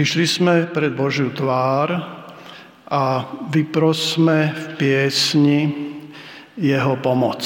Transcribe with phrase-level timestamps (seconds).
[0.00, 1.92] Prišli sme pred Božiu tvár
[2.88, 3.20] a
[3.52, 5.60] vyprosme v piesni
[6.56, 7.44] jeho pomoc.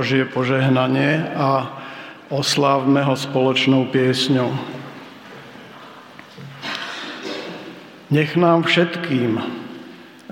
[0.00, 1.76] Božie požehnanie a
[2.32, 4.48] oslávme ho spoločnou piesňou.
[8.08, 9.36] Nech nám všetkým,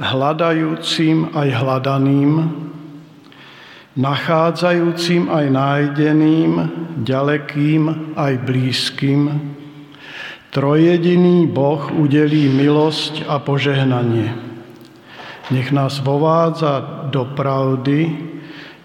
[0.01, 2.33] hľadajúcim aj hľadaným,
[3.93, 6.53] nachádzajúcim aj nájdeným,
[7.05, 9.53] ďalekým aj blízkym,
[10.49, 14.33] trojediný Boh udelí milosť a požehnanie.
[15.53, 18.28] Nech nás vovádza do pravdy,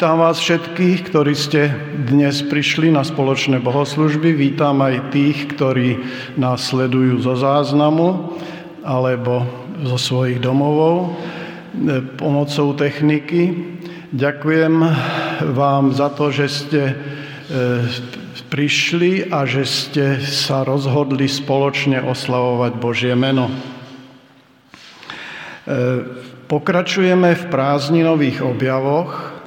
[0.00, 1.76] Vítam vás všetkých, ktorí ste
[2.08, 4.32] dnes prišli na spoločné bohoslužby.
[4.32, 6.00] Vítam aj tých, ktorí
[6.40, 8.32] nás sledujú zo záznamu
[8.80, 9.44] alebo
[9.84, 11.08] zo svojich domovov e,
[12.16, 13.52] pomocou techniky.
[14.16, 14.72] Ďakujem
[15.52, 16.94] vám za to, že ste e,
[18.48, 23.52] prišli a že ste sa rozhodli spoločne oslavovať Božie meno.
[23.52, 23.54] E,
[26.48, 29.39] pokračujeme v prázdninových objavoch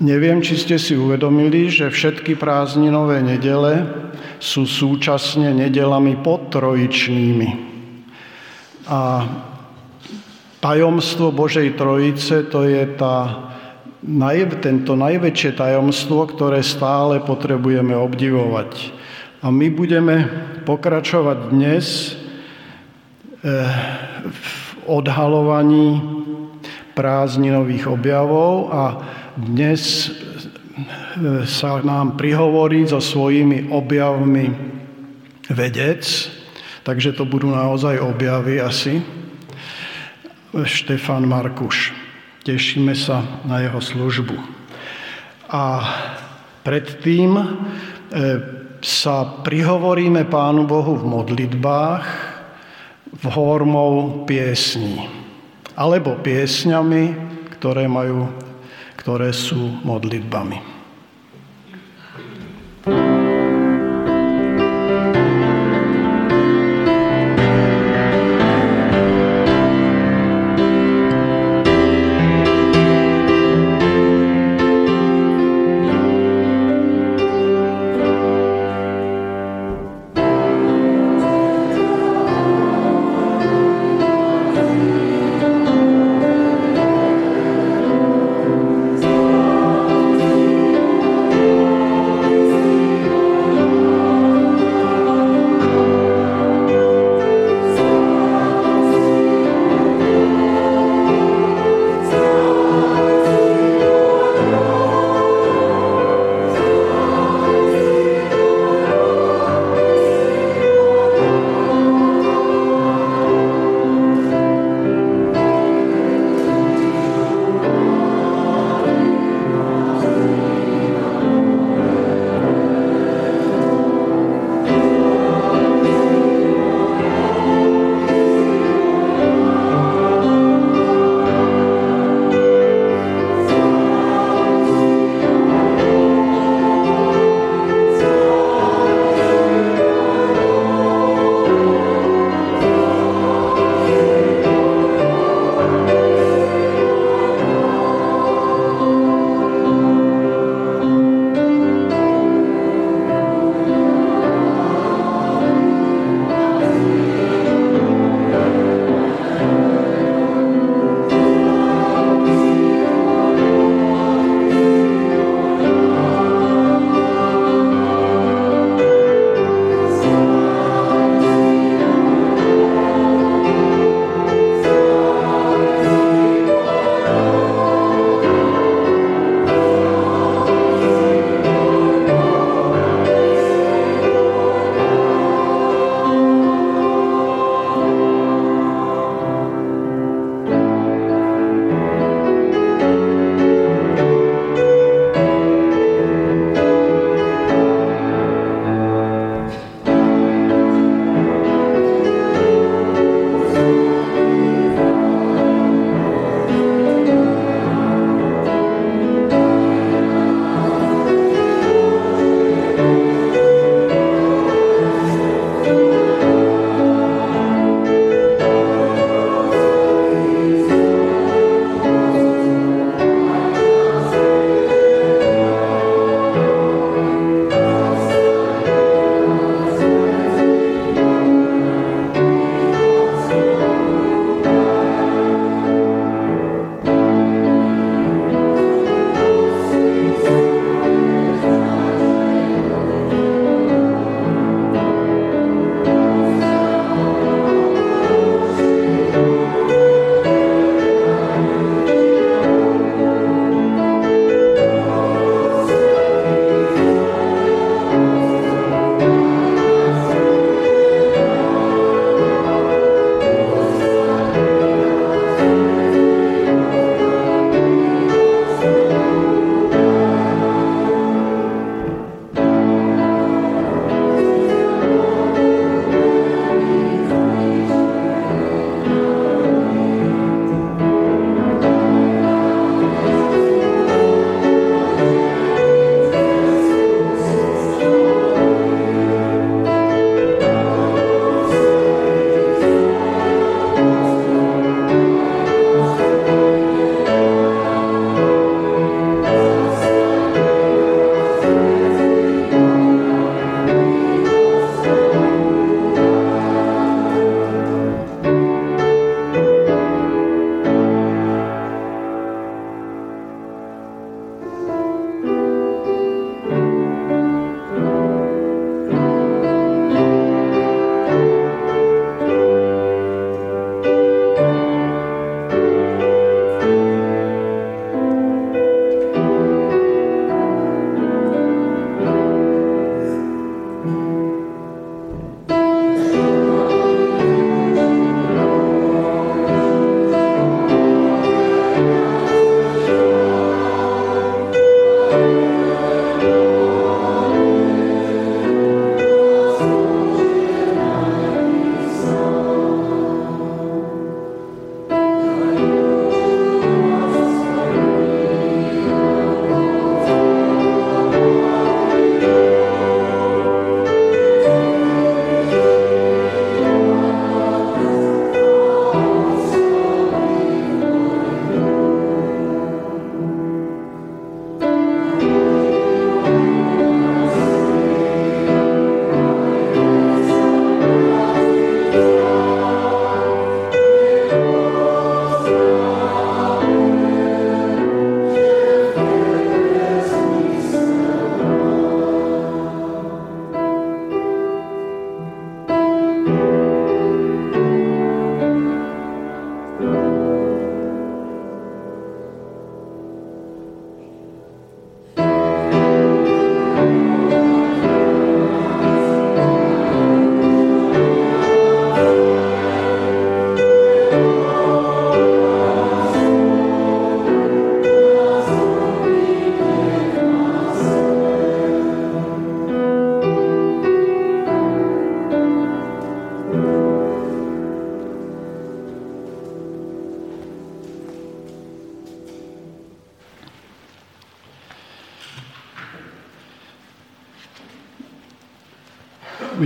[0.00, 3.88] neviem, či ste si uvedomili, že všetky prázdninové nedele
[4.36, 7.48] sú súčasne nedelami podtrojičnými.
[8.86, 9.24] A
[10.60, 13.48] tajomstvo Božej Trojice to je tá,
[14.60, 18.92] tento najväčšie tajomstvo, ktoré stále potrebujeme obdivovať.
[19.44, 20.26] A my budeme
[20.64, 22.10] pokračovať dnes e,
[24.26, 24.52] v
[24.90, 26.02] odhalovaní
[26.96, 28.84] prázdninových objavov a
[29.36, 30.10] dnes e,
[31.44, 34.48] sa nám prihovorí so svojimi objavmi
[35.52, 36.02] vedec,
[36.80, 39.04] takže to budú naozaj objavy asi.
[40.56, 41.92] Štefan Markuš.
[42.48, 44.36] Tešíme sa na jeho službu.
[45.52, 45.84] A
[46.64, 47.44] predtým e,
[48.80, 52.06] sa prihovoríme Pánu Bohu v modlitbách
[53.12, 55.25] v formou piesní
[55.76, 57.12] alebo piesňami,
[57.60, 58.32] ktoré, majú,
[58.96, 60.75] ktoré sú modlitbami.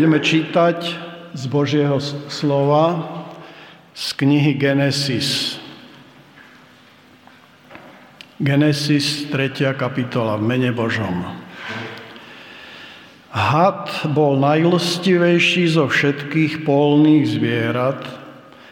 [0.01, 0.97] Budeme čítať
[1.37, 2.01] z Božieho
[2.33, 3.05] slova
[3.93, 5.61] z knihy Genesis.
[8.41, 9.77] Genesis, 3.
[9.77, 11.21] kapitola v mene Božom.
[13.29, 18.01] Had bol najlstivejší zo všetkých polných zvierat,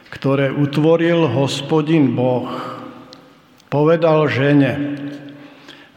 [0.08, 2.48] ktoré utvoril hospodin Boh.
[3.68, 4.96] Povedal žene,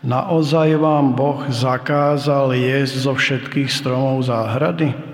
[0.03, 5.10] naozaj vám Boh zakázal jesť zo všetkých stromov záhrady?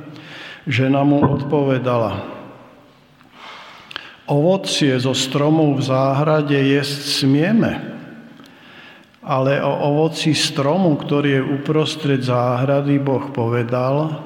[0.67, 2.27] Žena mu odpovedala,
[4.27, 7.71] ovocie zo stromov v záhrade jesť smieme,
[9.23, 14.19] ale o ovoci stromu, ktorý je uprostred záhrady, Boh povedal,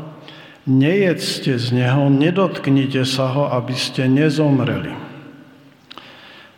[0.65, 4.97] nejedzte z neho, nedotknite sa ho, aby ste nezomreli.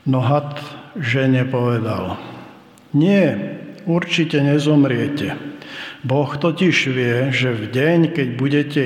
[0.07, 0.59] No had
[0.95, 2.15] žene povedal,
[2.95, 3.35] nie,
[3.83, 5.35] určite nezomriete.
[6.03, 8.81] Boh totiž vie, že v deň, keď budete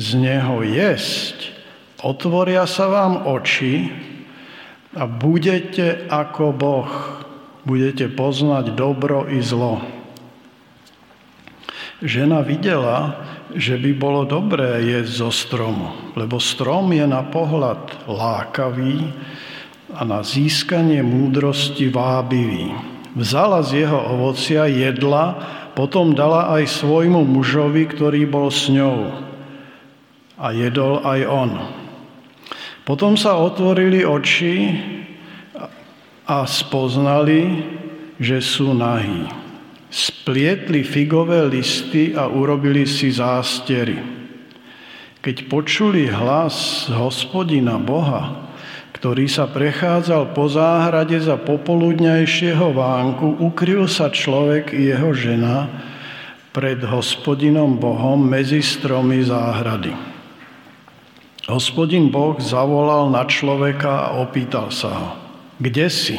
[0.00, 1.52] z neho jesť,
[2.00, 3.92] otvoria sa vám oči
[4.96, 7.20] a budete ako Boh
[7.64, 9.84] budete poznať dobro i zlo.
[12.00, 13.20] Žena videla,
[13.52, 19.12] že by bolo dobré jesť zo stromu, lebo strom je na pohľad lákavý
[19.92, 22.72] a na získanie múdrosti vábivý.
[23.12, 25.36] Vzala z jeho ovocia, jedla,
[25.76, 29.29] potom dala aj svojmu mužovi, ktorý bol s ňou.
[30.40, 31.50] A jedol aj on.
[32.88, 34.72] Potom sa otvorili oči
[36.24, 37.60] a spoznali,
[38.16, 39.28] že sú nahí.
[39.92, 44.00] Splietli figové listy a urobili si zástery.
[45.20, 48.48] Keď počuli hlas hospodina Boha,
[48.96, 55.68] ktorý sa prechádzal po záhrade za popoludňajšieho vánku, ukryl sa človek i jeho žena
[56.52, 59.92] pred hospodinom Bohom medzi stromy záhrady.
[61.50, 65.10] Hospodin Boh zavolal na človeka a opýtal sa ho,
[65.58, 66.16] kde si?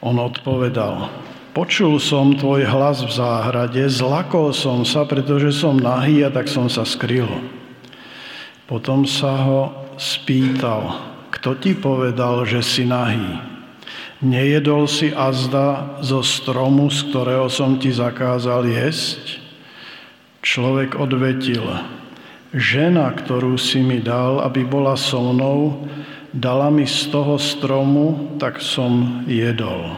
[0.00, 1.12] On odpovedal,
[1.52, 6.72] počul som tvoj hlas v záhrade, zlakol som sa, pretože som nahý a tak som
[6.72, 7.28] sa skryl.
[8.64, 9.60] Potom sa ho
[10.00, 10.96] spýtal,
[11.28, 13.44] kto ti povedal, že si nahý?
[14.18, 19.38] Nejedol si azda zo stromu, z ktorého som ti zakázal jesť?
[20.42, 21.62] Človek odvetil,
[22.54, 25.88] žena, ktorú si mi dal, aby bola so mnou,
[26.32, 29.96] dala mi z toho stromu, tak som jedol.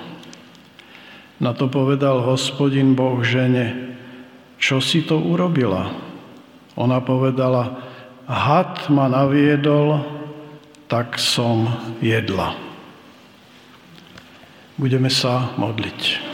[1.41, 3.97] Na to povedal hospodin Boh žene,
[4.61, 5.89] čo si to urobila?
[6.77, 7.81] Ona povedala,
[8.29, 10.05] had ma naviedol,
[10.85, 11.65] tak som
[12.05, 12.53] jedla.
[14.77, 16.30] Budeme sa modliť.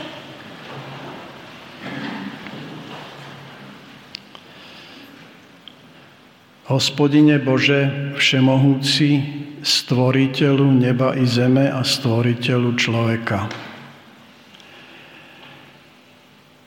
[6.67, 9.23] Hospodine Bože, všemohúci,
[9.63, 13.47] stvoriteľu neba i zeme a stvoriteľu človeka.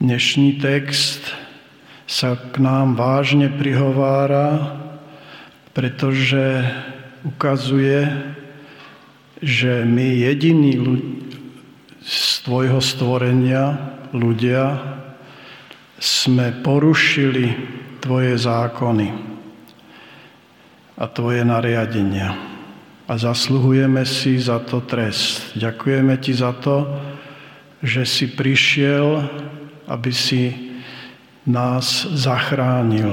[0.01, 1.21] Dnešný text
[2.09, 4.73] sa k nám vážne prihovára,
[5.77, 6.65] pretože
[7.21, 8.09] ukazuje,
[9.45, 10.81] že my jediní
[12.01, 13.77] z tvojho stvorenia,
[14.17, 14.81] ľudia,
[16.01, 17.53] sme porušili
[18.01, 19.30] tvoje zákony
[21.01, 22.37] a tvoje nariadenia.
[23.09, 25.57] A zasluhujeme si za to trest.
[25.57, 26.85] Ďakujeme ti za to,
[27.81, 29.25] že si prišiel,
[29.89, 30.53] aby si
[31.49, 33.09] nás zachránil,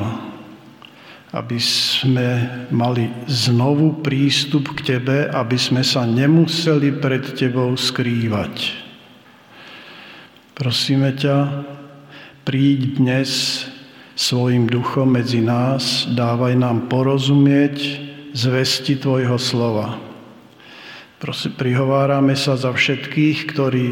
[1.32, 8.84] aby sme mali znovu prístup k Tebe, aby sme sa nemuseli pred Tebou skrývať.
[10.52, 11.64] Prosíme ťa,
[12.44, 13.64] príď dnes
[14.18, 18.02] svojim duchom medzi nás, dávaj nám porozumieť
[18.34, 20.02] zvesti Tvojho slova.
[21.22, 23.88] Prosím, prihovárame sa za všetkých, ktorí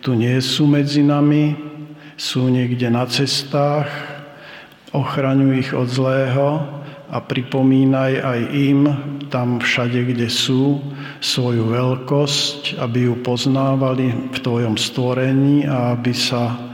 [0.00, 1.52] tu nie sú medzi nami,
[2.16, 3.88] sú niekde na cestách,
[4.96, 6.64] ochraňuj ich od zlého
[7.12, 8.80] a pripomínaj aj im
[9.28, 10.80] tam všade, kde sú,
[11.20, 16.69] svoju veľkosť, aby ju poznávali v Tvojom stvorení a aby sa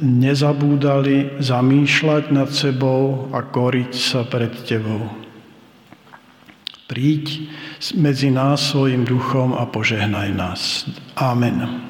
[0.00, 5.04] nezabúdali zamýšľať nad sebou a koriť sa pred Tebou.
[6.88, 7.48] Príď
[7.96, 10.84] medzi nás svojim duchom a požehnaj nás.
[11.16, 11.88] Amen.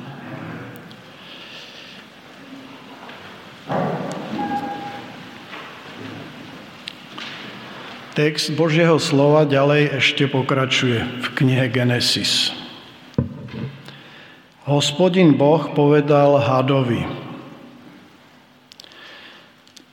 [8.12, 12.52] Text Božieho slova ďalej ešte pokračuje v knihe Genesis.
[14.68, 17.08] Hospodin Boh povedal hadovi,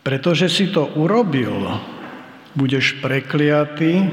[0.03, 1.79] Pretože si to urobil,
[2.55, 4.09] budeš prekliatý,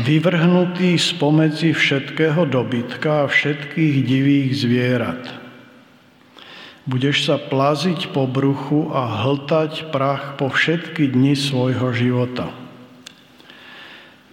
[0.00, 5.22] vyvrhnutý spomedzi všetkého dobytka a všetkých divých zvierat.
[6.84, 12.52] Budeš sa plaziť po bruchu a hltať prach po všetky dni svojho života.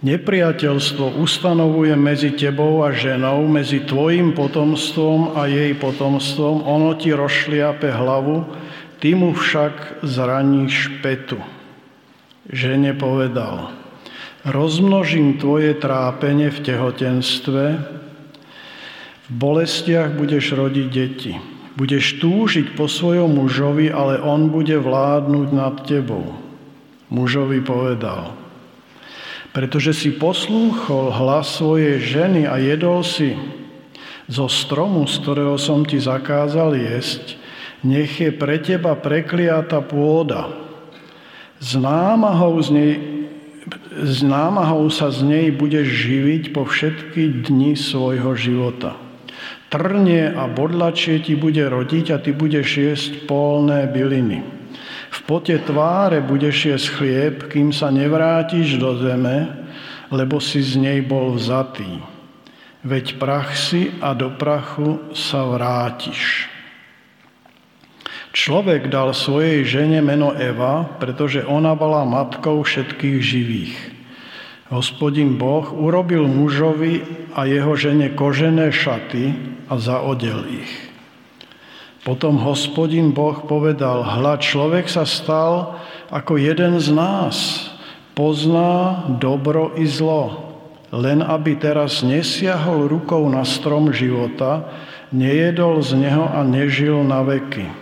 [0.02, 6.66] Nepriateľstvo ustanovuje medzi tebou a ženou, medzi tvojim potomstvom a jej potomstvom.
[6.66, 8.42] Ono ti rozšliape hlavu,
[9.02, 11.42] ty mu však zraníš petu.
[12.46, 13.74] Žene povedal,
[14.46, 17.64] rozmnožím tvoje trápenie v tehotenstve,
[19.26, 21.34] v bolestiach budeš rodiť deti.
[21.74, 26.36] Budeš túžiť po svojom mužovi, ale on bude vládnuť nad tebou.
[27.08, 28.36] Mužovi povedal,
[29.56, 33.34] pretože si poslúchol hlas svojej ženy a jedol si
[34.28, 37.41] zo stromu, z ktorého som ti zakázal jesť,
[37.82, 40.50] nech je pre teba prekliata pôda.
[41.62, 42.94] Z námahou, z nej,
[44.02, 48.98] z námahou sa z nej budeš živiť po všetky dni svojho života.
[49.70, 54.44] Trnie a bodlačie ti bude rodiť a ty budeš jesť polné byliny.
[55.12, 59.48] V pote tváre budeš jesť chlieb, kým sa nevrátiš do zeme,
[60.12, 62.04] lebo si z nej bol vzatý.
[62.84, 66.51] Veď prach si a do prachu sa vrátiš.
[68.32, 73.76] Človek dal svojej žene meno Eva, pretože ona bola matkou všetkých živých.
[74.72, 77.04] Hospodin Boh urobil mužovi
[77.36, 79.36] a jeho žene kožené šaty
[79.68, 80.72] a zaodel ich.
[82.08, 85.76] Potom hospodin Boh povedal, hľa človek sa stal
[86.08, 87.68] ako jeden z nás,
[88.16, 90.56] pozná dobro i zlo,
[90.88, 94.72] len aby teraz nesiahol rukou na strom života,
[95.12, 97.81] nejedol z neho a nežil na veky.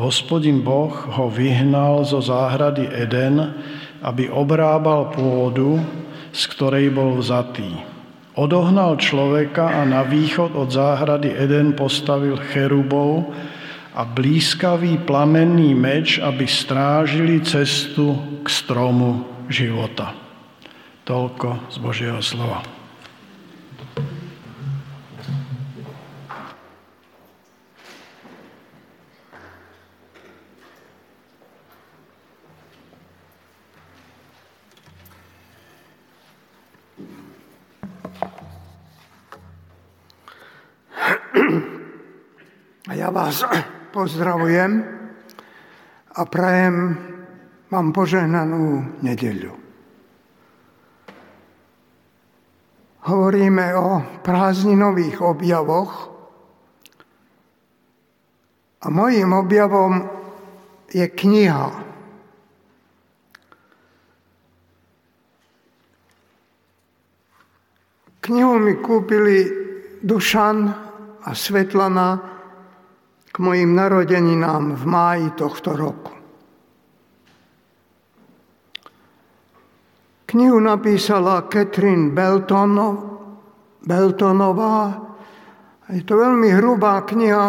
[0.00, 3.52] Hospodin Boh ho vyhnal zo záhrady Eden,
[4.00, 5.76] aby obrábal pôdu,
[6.32, 7.68] z ktorej bol vzatý.
[8.32, 13.28] Odohnal človeka a na východ od záhrady Eden postavil cherubov
[13.92, 20.16] a blízkavý plamenný meč, aby strážili cestu k stromu života.
[21.04, 22.81] Toľko z Božieho slova.
[42.90, 43.46] A ja vás
[43.96, 44.82] pozdravujem
[46.12, 46.76] a prajem
[47.72, 49.54] vám požehnanú nedeľu.
[53.02, 53.88] Hovoríme o
[54.20, 56.10] prázdninových objavoch
[58.82, 59.94] a mojím objavom
[60.92, 61.70] je kniha.
[68.22, 69.38] Knihu mi kúpili
[70.02, 70.81] Dušan
[71.24, 72.18] a Svetlana
[73.32, 76.12] k mojim narodeninám v máji tohto roku.
[80.32, 82.72] Knihu napísala Catherine Belton,
[83.84, 84.96] Beltonová.
[85.92, 87.44] Je to veľmi hrubá kniha,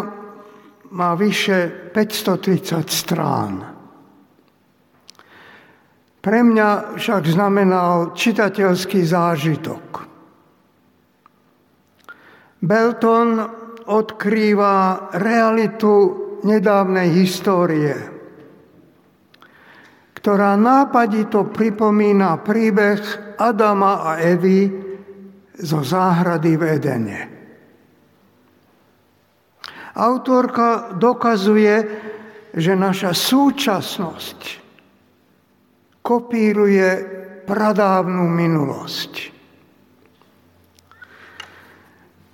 [0.91, 3.53] má vyše 530 strán.
[6.23, 9.83] Pre mňa však znamenal čitateľský zážitok.
[12.63, 15.95] Belton odkrýva realitu
[16.43, 17.95] nedávnej histórie,
[20.15, 24.71] ktorá nápadito pripomína príbeh Adama a Evy
[25.59, 27.21] zo záhrady v Edene.
[29.93, 31.75] Autorka dokazuje,
[32.53, 34.39] že naša súčasnosť
[36.01, 36.89] kopíruje
[37.45, 39.32] pradávnu minulosť.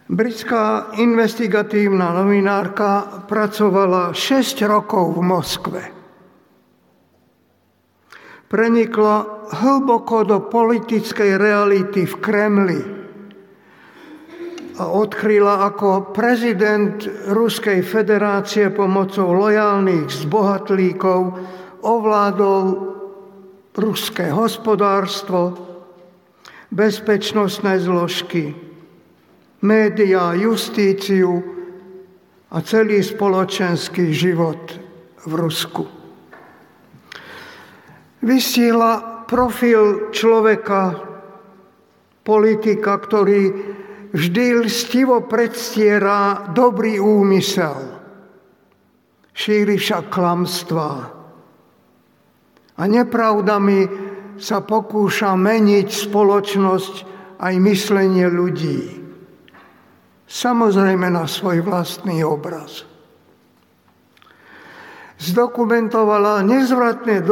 [0.09, 5.81] Britská investigatívna novinárka pracovala 6 rokov v Moskve.
[8.49, 12.81] Prenikla hlboko do politickej reality v Kremli
[14.81, 21.37] a odkryla, ako prezident Ruskej federácie pomocou lojálnych zbohatlíkov
[21.85, 22.65] ovládol
[23.77, 25.53] ruské hospodárstvo,
[26.73, 28.68] bezpečnostné zložky,
[29.63, 31.43] médiá, justíciu
[32.49, 34.61] a celý spoločenský život
[35.27, 35.83] v Rusku.
[38.19, 40.97] Vysíla profil človeka,
[42.25, 43.41] politika, ktorý
[44.11, 47.77] vždy lstivo predstiera dobrý úmysel,
[49.31, 50.93] šíri však klamstvá
[52.79, 53.79] a nepravdami
[54.39, 56.93] sa pokúša meniť spoločnosť
[57.43, 59.08] aj myslenie ľudí.
[60.29, 62.85] Samozrejme na svoj vlastný obraz.
[65.19, 67.25] Zdokumentovala nezvratné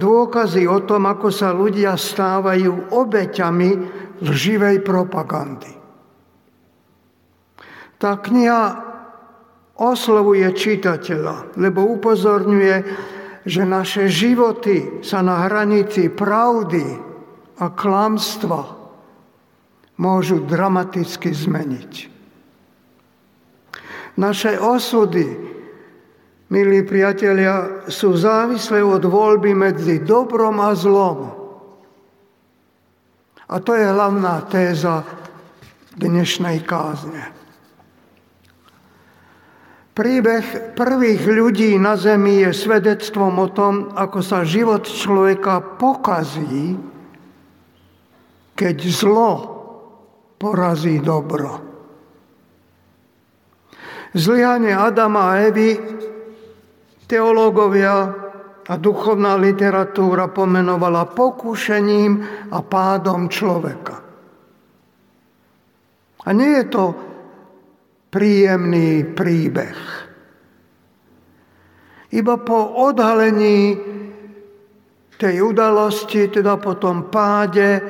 [0.00, 3.70] dôkazy o tom, ako sa ľudia stávajú obeťami
[4.24, 5.70] lživej propagandy.
[8.00, 8.62] Tá kniha
[9.78, 12.76] oslovuje čitateľa, lebo upozorňuje,
[13.46, 16.84] že naše životy sa na hranici pravdy
[17.60, 18.62] a klamstva
[20.00, 22.17] môžu dramaticky zmeniť.
[24.18, 25.30] Naše osudy,
[26.50, 31.30] milí priatelia, sú závislé od voľby medzi dobrom a zlom.
[33.46, 35.06] A to je hlavná téza
[35.94, 37.30] dnešnej kázne.
[39.94, 46.74] Príbeh prvých ľudí na zemi je svedectvom o tom, ako sa život človeka pokazí,
[48.58, 49.30] keď zlo
[50.42, 51.67] porazí dobro.
[54.16, 55.76] Zlyhanie Adama a Evy
[57.08, 57.96] teológovia
[58.68, 62.12] a duchovná literatúra pomenovala pokušením
[62.52, 63.96] a pádom človeka.
[66.24, 66.84] A nie je to
[68.12, 69.78] príjemný príbeh.
[72.12, 73.76] Iba po odhalení
[75.16, 77.80] tej udalosti, teda po tom páde,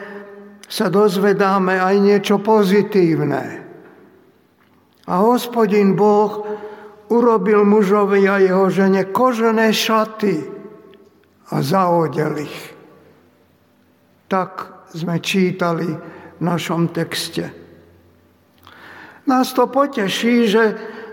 [0.69, 3.68] sa dozvedáme aj niečo pozitívne.
[5.09, 6.45] A hospodin Boh
[7.09, 10.45] urobil mužovi a jeho žene kožené šaty
[11.49, 12.61] a zaodel ich.
[14.29, 15.89] Tak sme čítali
[16.37, 17.49] v našom texte.
[19.25, 20.65] Nás to poteší, že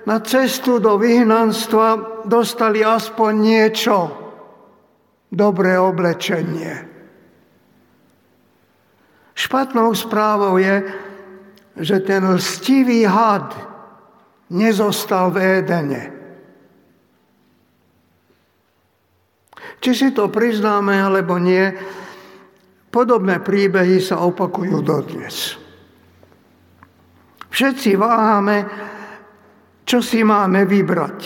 [0.08, 3.97] na cestu do vyhnanstva dostali aspoň niečo,
[5.31, 6.88] dobré oblečenie.
[9.36, 10.84] Špatnou správou je,
[11.75, 13.74] že ten lstivý had
[14.51, 16.03] nezostal v Édene.
[19.81, 21.69] Či si to priznáme alebo nie,
[22.89, 25.58] podobné príbehy sa opakujú dodnes.
[27.53, 28.58] Všetci váhame,
[29.86, 31.19] čo si máme vybrať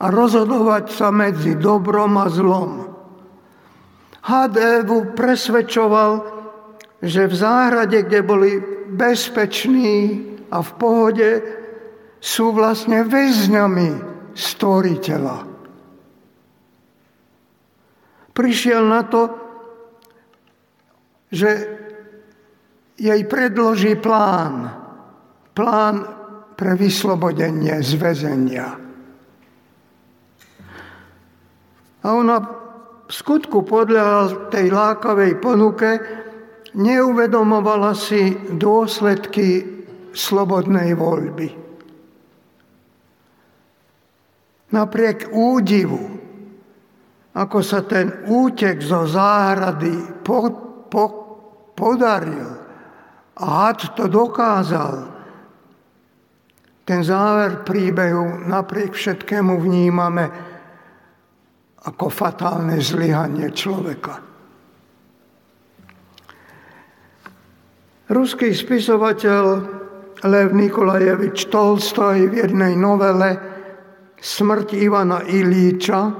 [0.00, 2.88] a rozhodovať sa medzi dobrom a zlom.
[4.24, 6.12] Hadevu presvedčoval,
[7.02, 8.50] že v záhrade, kde boli
[8.88, 11.30] bezpeční a v pohode,
[12.20, 13.88] sú vlastne väzňami
[14.36, 15.36] stvoriteľa.
[18.36, 19.22] Prišiel na to,
[21.32, 21.50] že
[23.00, 24.68] jej predloží plán.
[25.56, 25.96] Plán
[26.54, 28.68] pre vyslobodenie z väzenia.
[32.00, 32.36] A ona
[33.08, 35.90] v skutku podľa tej lákavej ponuke
[36.76, 39.79] neuvedomovala si dôsledky
[40.12, 41.48] slobodnej voľby.
[44.70, 46.02] Napriek údivu,
[47.34, 50.50] ako sa ten útek zo záhrady po,
[50.86, 51.04] po,
[51.74, 52.60] podaril,
[53.40, 55.08] a had to dokázal.
[56.84, 60.26] Ten záver príbehu napriek všetkému vnímame
[61.80, 64.20] ako fatálne zlyhanie človeka.
[68.10, 69.79] Ruský spisovateľ
[70.24, 73.40] Lev Nikolajevič Tolstoj v jednej novele
[74.20, 76.12] Smrť Ivana Ilíča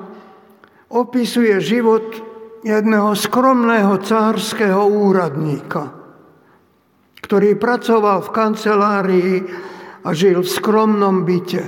[0.89, 2.07] opisuje život
[2.65, 5.97] jedného skromného cárskeho úradníka–
[7.31, 9.35] ktorý pracoval v kancelárii
[10.03, 11.63] a žil v skromnom byte.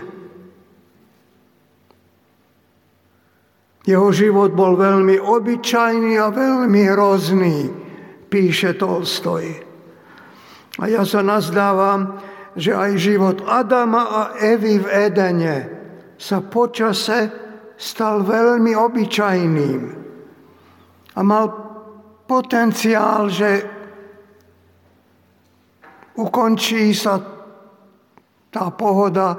[3.87, 7.71] Jeho život bol veľmi obyčajný a veľmi hrozný,
[8.27, 9.72] píše Tolstoj.
[10.83, 12.19] A ja sa nazdávam,
[12.59, 15.57] že aj život Adama a Evy v Edene
[16.19, 17.31] sa počase
[17.79, 19.83] stal veľmi obyčajným
[21.15, 21.47] a mal
[22.27, 23.51] potenciál, že
[26.19, 27.15] ukončí sa
[28.51, 29.39] tá pohoda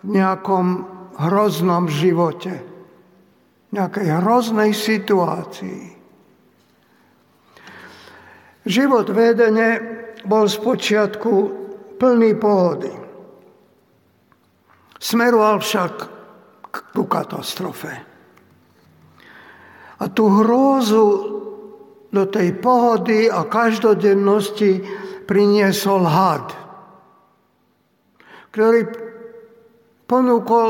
[0.00, 0.66] v nejakom
[1.28, 2.56] hroznom živote,
[3.68, 5.82] v nejakej hroznej situácii.
[8.64, 9.68] Život v Edene
[10.24, 11.32] bol spočiatku
[12.00, 12.92] plný pohody.
[15.00, 15.94] Smeroval však
[16.92, 17.92] ku katastrofe.
[20.00, 21.06] A tú hrôzu
[22.10, 24.82] do tej pohody a každodennosti
[25.28, 26.46] priniesol had,
[28.50, 28.80] ktorý
[30.10, 30.68] ponúkol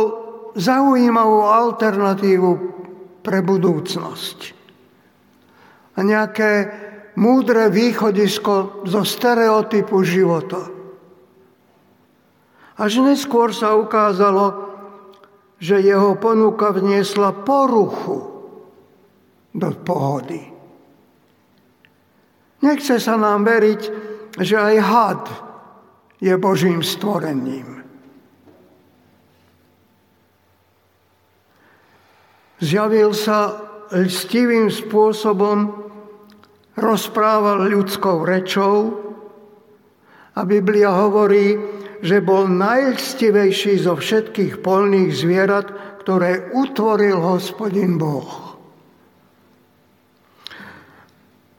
[0.58, 2.50] zaujímavú alternatívu
[3.24, 4.38] pre budúcnosť.
[5.96, 6.50] A nejaké
[7.18, 10.68] múdre východisko zo stereotypu života.
[12.80, 14.70] Až neskôr sa ukázalo,
[15.60, 18.24] že jeho ponuka vniesla poruchu
[19.52, 20.40] do pohody.
[22.64, 23.82] Nechce sa nám veriť,
[24.40, 25.24] že aj had
[26.20, 27.84] je Božím stvorením.
[32.60, 33.56] Zjavil sa
[33.88, 35.89] lstivým spôsobom,
[36.80, 38.96] rozprával ľudskou rečou
[40.34, 41.60] a Biblia hovorí,
[42.00, 45.68] že bol najlstivejší zo všetkých polných zvierat,
[46.00, 48.56] ktoré utvoril hospodin Boh.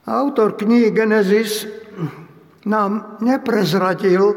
[0.10, 1.70] Autor knihy Genesis
[2.66, 4.34] nám neprezradil,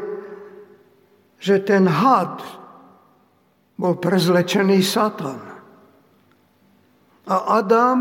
[1.41, 2.37] že ten had
[3.75, 5.41] bol prezlečený Satan.
[7.25, 7.99] A Adam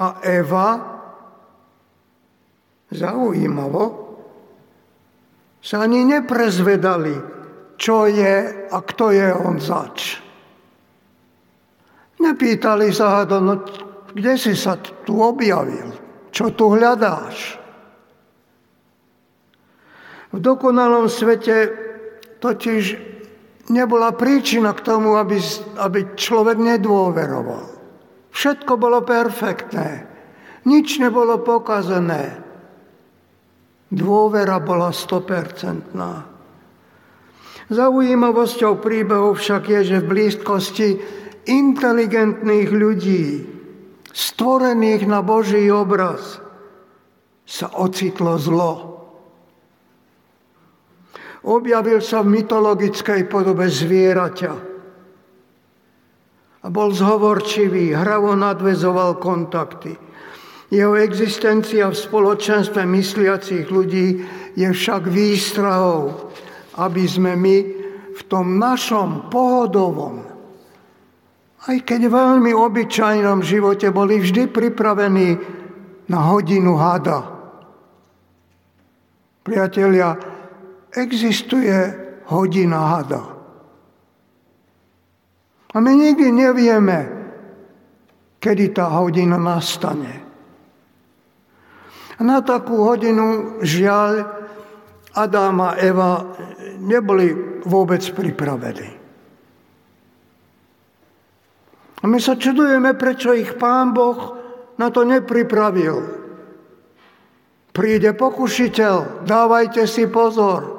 [0.00, 0.95] a Eva
[2.90, 3.84] zaujímavo
[5.58, 7.14] sa ani neprezvedali,
[7.74, 8.34] čo je
[8.70, 10.22] a kto je on zač.
[12.22, 13.54] Nepýtali sa ho, no
[14.14, 15.92] kde si sa tu objavil,
[16.32, 17.60] čo tu hľadáš.
[20.32, 21.72] V dokonalom svete
[22.40, 22.84] totiž
[23.72, 25.36] nebola príčina k tomu, aby,
[25.80, 27.66] aby človek nedôveroval.
[28.32, 30.04] Všetko bolo perfektné.
[30.68, 32.45] Nič nebolo pokazené.
[33.86, 36.26] Dôvera bola stopercentná.
[37.66, 40.88] Zaujímavosťou príbehu však je, že v blízkosti
[41.46, 43.24] inteligentných ľudí,
[44.10, 46.42] stvorených na Boží obraz,
[47.46, 48.74] sa ocitlo zlo.
[51.46, 54.52] Objavil sa v mytologickej podobe zvieraťa.
[56.62, 60.05] A bol zhovorčivý, hravo nadvezoval kontakty.
[60.66, 64.26] Jeho existencia v spoločenstve mysliacich ľudí
[64.58, 66.32] je však výstrahou,
[66.82, 67.56] aby sme my
[68.16, 70.26] v tom našom pohodovom,
[71.70, 75.38] aj keď veľmi obyčajnom živote boli vždy pripravení
[76.10, 77.30] na hodinu hada.
[79.46, 80.18] Priatelia,
[80.90, 81.74] existuje
[82.26, 83.22] hodina hada.
[85.70, 86.98] A my nikdy nevieme,
[88.42, 90.25] kedy tá hodina nastane.
[92.16, 94.24] Na takú hodinu žiaľ
[95.16, 96.24] Adam a Eva
[96.80, 97.32] neboli
[97.64, 98.90] vôbec pripravení.
[102.00, 104.36] A my sa čudujeme, prečo ich pán Boh
[104.76, 105.96] na to nepripravil.
[107.72, 110.76] Príde pokušiteľ, dávajte si pozor.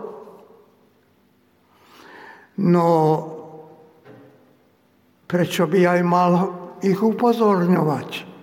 [2.58, 2.90] No,
[5.30, 6.32] prečo by aj mal
[6.82, 8.37] ich upozorňovať?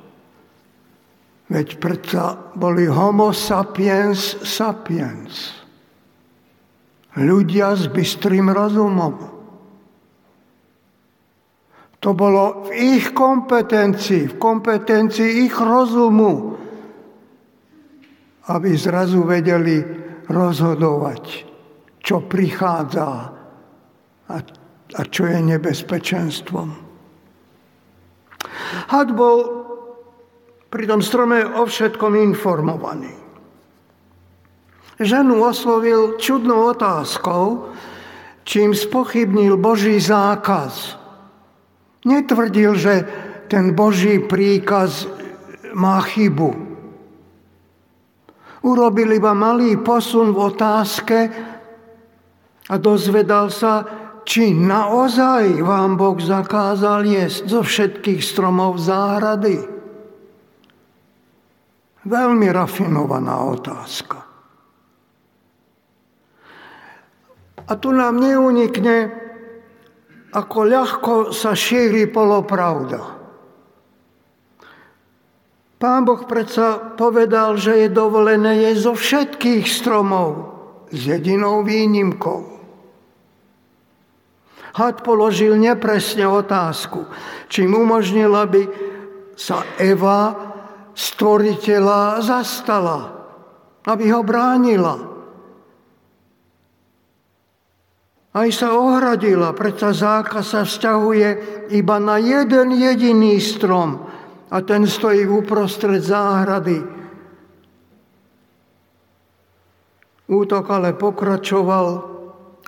[1.55, 5.55] Veď predsa boli homo sapiens sapiens.
[7.15, 9.15] Ľudia s bystrým rozumom.
[12.03, 16.59] To bolo v ich kompetencii, v kompetencii ich rozumu,
[18.51, 19.79] aby zrazu vedeli
[20.27, 21.25] rozhodovať,
[22.03, 23.09] čo prichádza
[24.27, 24.37] a,
[24.91, 26.69] a čo je nebezpečenstvom.
[28.91, 29.64] Had bol
[30.75, 33.15] pri tom strome o všetkom informovaný.
[34.99, 37.71] Ženu oslovil čudnou otázkou,
[38.43, 40.99] čím spochybnil Boží zákaz.
[42.03, 43.07] Netvrdil, že
[43.47, 45.07] ten Boží príkaz
[45.79, 46.51] má chybu.
[48.67, 51.19] Urobil iba malý posun v otázke
[52.67, 53.87] a dozvedal sa,
[54.27, 59.74] či naozaj vám Boh zakázal jesť zo všetkých stromov záhrady?
[62.05, 64.19] Veľmi rafinovaná otázka.
[67.65, 69.09] A tu nám neunikne,
[70.37, 73.25] ako ľahko sa šíri polopravda.
[75.81, 80.31] Pán Boh predsa povedal, že je dovolené jesť zo všetkých stromov
[80.93, 82.53] s jedinou výnimkou.
[84.75, 87.07] Had položil nepresne otázku,
[87.49, 88.67] čím umožnil, aby
[89.39, 90.44] sa Eva
[90.95, 92.99] stvoriteľa zastala,
[93.85, 94.97] aby ho bránila.
[98.35, 101.29] Aj sa ohradila, preto zákaz sa vzťahuje
[101.71, 104.11] iba na jeden jediný strom
[104.51, 106.83] a ten stojí uprostred záhrady.
[110.27, 111.87] Útok ale pokračoval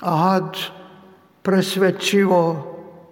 [0.07, 0.55] a had
[1.43, 2.43] presvedčivo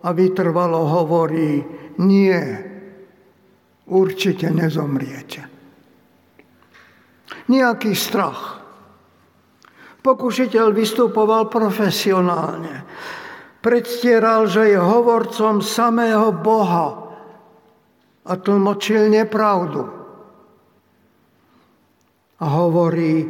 [0.04, 1.64] a vytrvalo hovorí,
[1.98, 2.38] nie,
[3.88, 5.44] určite nezomriete.
[7.48, 8.64] Nejaký strach.
[10.04, 12.84] Pokušiteľ vystupoval profesionálne.
[13.64, 17.16] Predstieral, že je hovorcom samého Boha
[18.24, 19.88] a tlmočil nepravdu.
[22.40, 23.24] A hovorí,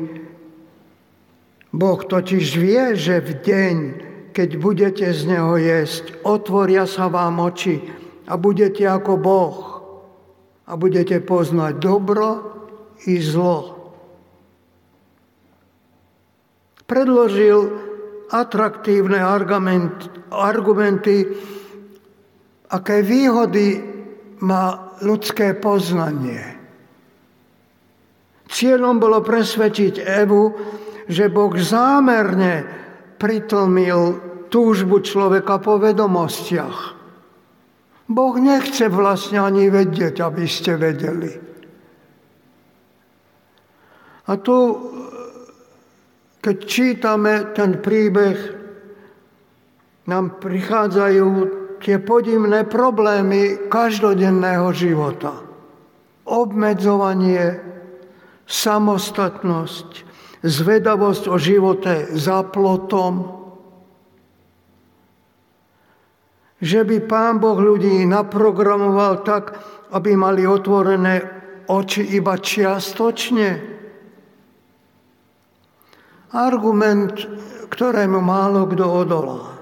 [1.75, 3.77] Boh totiž vie, že v deň,
[4.35, 7.83] keď budete z neho jesť, otvoria sa vám oči
[8.27, 9.74] a budete ako Boh
[10.65, 12.29] a budete poznať dobro
[13.05, 13.77] i zlo.
[16.85, 17.59] Predložil
[18.33, 19.21] atraktívne
[20.33, 21.17] argumenty,
[22.73, 23.81] aké výhody
[24.45, 26.55] má ľudské poznanie.
[28.49, 30.45] Cieľom bolo presvedčiť Evu,
[31.09, 32.65] že Boh zámerne
[33.19, 34.21] pritlmil
[34.53, 36.94] túžbu človeka po vedomostiach.
[38.05, 41.33] Boh nechce vlastne ani vedieť, aby ste vedeli.
[44.25, 44.57] A tu,
[46.41, 48.39] keď čítame ten príbeh,
[50.05, 51.29] nám prichádzajú
[51.81, 55.45] tie podivné problémy každodenného života.
[56.25, 57.61] Obmedzovanie,
[58.49, 59.89] samostatnosť,
[60.45, 63.44] zvedavosť o živote za plotom,
[66.63, 69.59] že by Pán Boh ľudí naprogramoval tak,
[69.95, 71.23] aby mali otvorené
[71.67, 73.51] oči iba čiastočne.
[76.35, 77.15] Argument,
[77.71, 79.55] ktorému málo kto odolá.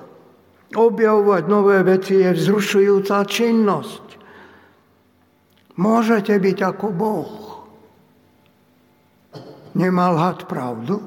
[0.72, 4.04] Objavovať nové veci je vzrušujúca činnosť.
[5.76, 7.32] Môžete byť ako Boh.
[9.76, 11.00] Nemal had pravdu?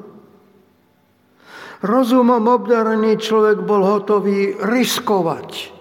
[1.86, 5.75] Rozumom obdarený človek bol hotový riskovať.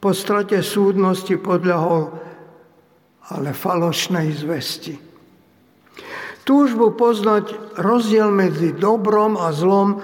[0.00, 2.30] Po strate súdnosti podľahol
[3.30, 4.94] ale falošnej zvesti.
[6.42, 10.02] Túžbu poznať rozdiel medzi dobrom a zlom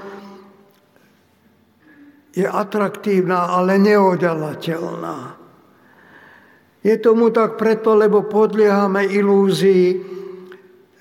[2.37, 5.35] je atraktívna, ale neodalateľná.
[6.87, 9.87] Je tomu tak preto, lebo podliehame ilúzii,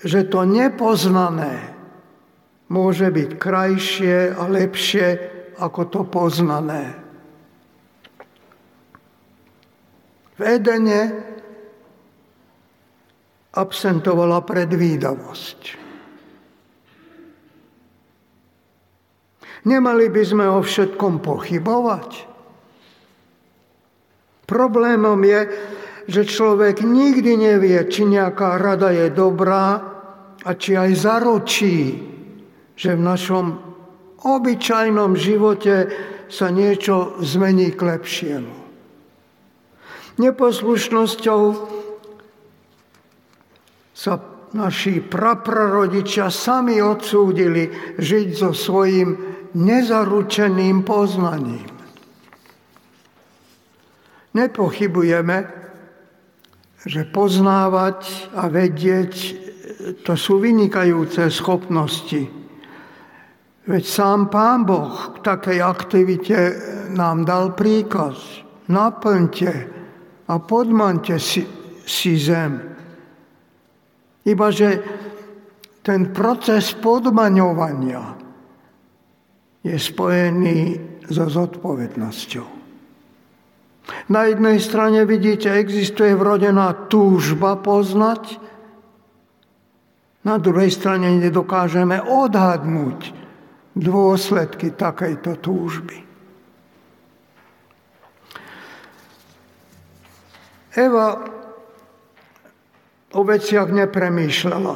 [0.01, 1.75] že to nepoznané
[2.73, 5.07] môže byť krajšie a lepšie
[5.61, 7.04] ako to poznané.
[10.35, 11.01] V Edene
[13.55, 15.59] absentovala predvídavosť.
[19.65, 22.09] Nemali by sme o všetkom pochybovať.
[24.45, 25.41] Problémom je,
[26.05, 29.81] že človek nikdy nevie, či nejaká rada je dobrá
[30.45, 31.97] a či aj zaručí,
[32.77, 33.45] že v našom
[34.21, 35.89] obyčajnom živote
[36.29, 38.64] sa niečo zmení k lepšiemu.
[40.15, 41.41] Neposlušnosťou
[43.95, 44.13] sa
[44.55, 47.67] naši praprarodičia sami odsúdili
[47.99, 49.09] žiť so svojím
[49.55, 51.67] nezaručeným poznaním.
[54.35, 55.37] Nepochybujeme,
[56.85, 59.13] že poznávať a vedieť
[60.03, 62.27] to sú vynikajúce schopnosti.
[63.65, 66.37] Veď sám Pán Boh k takej aktivite
[66.93, 68.43] nám dal príkaz.
[68.69, 69.74] Naplňte
[70.25, 71.45] a podmante si,
[71.85, 72.57] si zem.
[74.25, 74.69] Ibaže
[75.85, 78.17] ten proces podmaňovania
[79.61, 80.59] je spojený
[81.05, 82.47] so zodpovednosťou.
[84.09, 88.41] Na jednej strane vidíte, existuje vrodená túžba poznať,
[90.25, 93.13] na druhej strane nedokážeme odhadnúť
[93.77, 96.04] dôsledky takejto túžby.
[100.75, 101.07] Eva
[103.15, 104.75] o veciach nepremýšľala.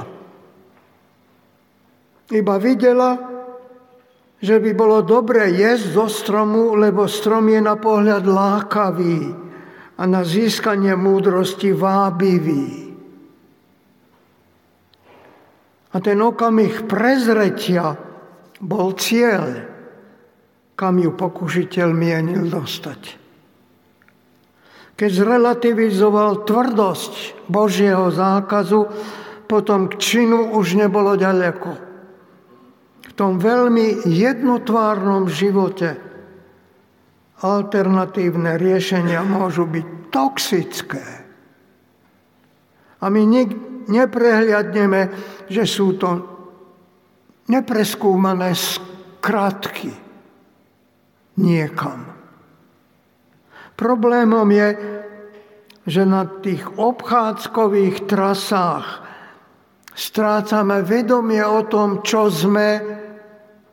[2.29, 3.11] Iba videla,
[4.39, 9.19] že by bolo dobre jesť zo stromu, lebo strom je na pohľad lákavý
[9.99, 12.95] a na získanie múdrosti vábivý.
[15.89, 17.97] A ten okamih prezretia
[18.61, 19.67] bol cieľ,
[20.79, 23.28] kam ju pokušiteľ mienil dostať.
[24.99, 28.83] Keď zrelativizoval tvrdosť Božieho zákazu,
[29.47, 31.71] potom k činu už nebolo ďaleko.
[33.07, 35.95] V tom veľmi jednotvárnom živote
[37.39, 41.05] alternatívne riešenia môžu byť toxické.
[42.99, 43.21] A my
[43.87, 45.01] neprehliadneme,
[45.47, 46.09] že sú to
[47.47, 49.95] nepreskúmané skratky
[51.39, 52.18] niekam.
[53.79, 54.69] Problémom je,
[55.87, 58.87] že na tých obchádzkových trasách
[59.95, 62.69] strácame vedomie o tom, čo sme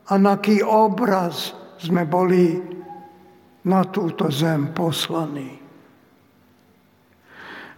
[0.07, 1.51] a na aký obraz
[1.83, 2.55] sme boli
[3.67, 5.59] na túto zem poslaní.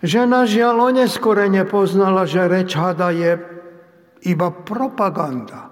[0.04, 3.40] Žena žiaľ oneskore nepoznala, že reč hada je
[4.28, 5.67] iba propaganda.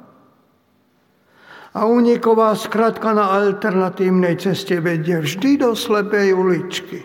[1.76, 7.04] A uniková skratka na alternatívnej ceste vedie vždy do slepej uličky.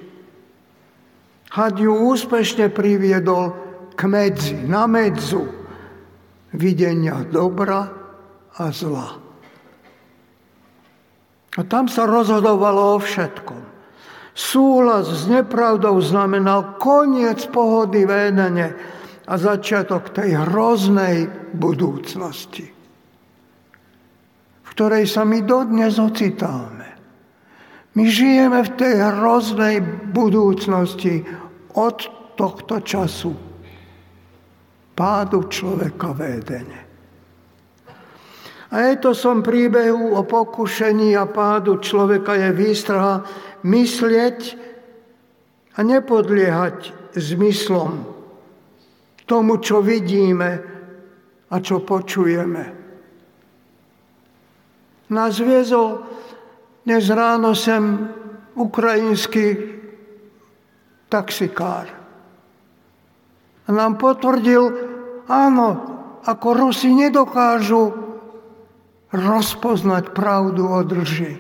[1.52, 3.52] Had ju úspešne priviedol
[4.00, 5.44] k medzi, na medzu
[6.56, 7.92] videnia dobra
[8.56, 9.20] a zla.
[11.60, 13.62] A tam sa rozhodovalo o všetkom.
[14.32, 18.72] Súhlas s nepravdou znamenal koniec pohody vedene
[19.28, 22.81] a začiatok tej hroznej budúcnosti
[24.82, 26.90] ktorej sa my dodnes ocitáme.
[27.94, 29.78] My žijeme v tej hroznej
[30.10, 31.22] budúcnosti
[31.78, 32.02] od
[32.34, 33.30] tohto času
[34.98, 36.82] pádu človeka v Edene.
[38.74, 43.22] A je to som príbehu o pokušení a pádu človeka je výstraha
[43.62, 44.40] myslieť
[45.78, 48.02] a nepodliehať zmyslom
[49.30, 50.52] tomu, čo vidíme
[51.54, 52.81] a čo počujeme
[55.12, 56.08] nás viezol
[56.88, 58.08] dnes ráno sem
[58.56, 59.54] ukrajinský
[61.12, 61.92] taxikár.
[63.68, 64.64] A nám potvrdil,
[65.28, 65.70] áno,
[66.24, 67.92] ako Rusi nedokážu
[69.12, 71.36] rozpoznať pravdu od lži.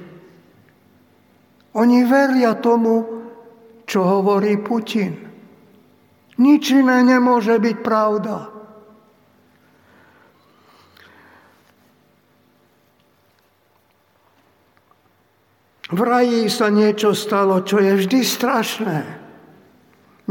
[1.71, 3.23] Oni veria tomu,
[3.87, 5.15] čo hovorí Putin.
[6.35, 8.50] Nič iné nemôže byť pravda.
[15.91, 18.97] V raji sa niečo stalo, čo je vždy strašné.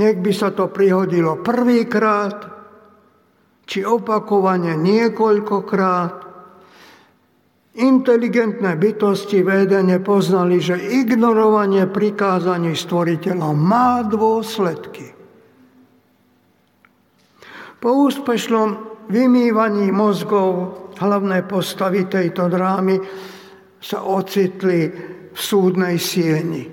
[0.01, 2.49] Nech by sa to prihodilo prvýkrát,
[3.69, 6.17] či opakovane niekoľkokrát.
[7.77, 15.13] Inteligentné bytosti vedene poznali, že ignorovanie prikázaní stvoriteľa má dôsledky.
[17.79, 18.69] Po úspešnom
[19.13, 22.97] vymývaní mozgov hlavné postavy tejto drámy
[23.81, 24.89] sa ocitli
[25.31, 26.67] v súdnej sieni.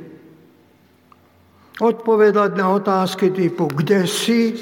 [1.77, 4.57] Odpovedať na otázky typu kde si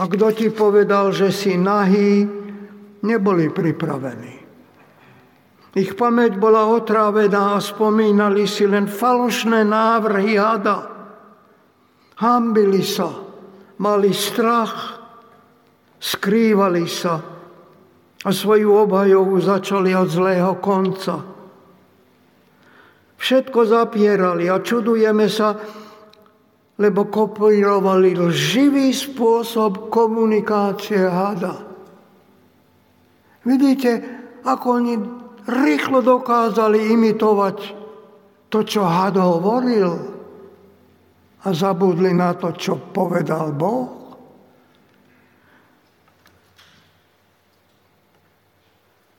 [0.00, 2.24] a kto ti povedal, že si nahý,
[3.04, 4.40] neboli pripravení.
[5.74, 10.86] Ich pamäť bola otrávená a spomínali si len falošné návrhy hada.
[12.14, 13.10] Hambili sa,
[13.82, 15.02] mali strach,
[15.98, 17.18] skrývali sa
[18.24, 21.33] a svoju obhajovu začali od zlého konca
[23.24, 25.56] všetko zapierali a čudujeme sa,
[26.76, 31.64] lebo kopírovali živý spôsob komunikácie hada.
[33.48, 34.04] Vidíte,
[34.44, 34.94] ako oni
[35.48, 37.56] rýchlo dokázali imitovať
[38.52, 39.92] to, čo had hovoril
[41.44, 44.04] a zabudli na to, čo povedal Boh.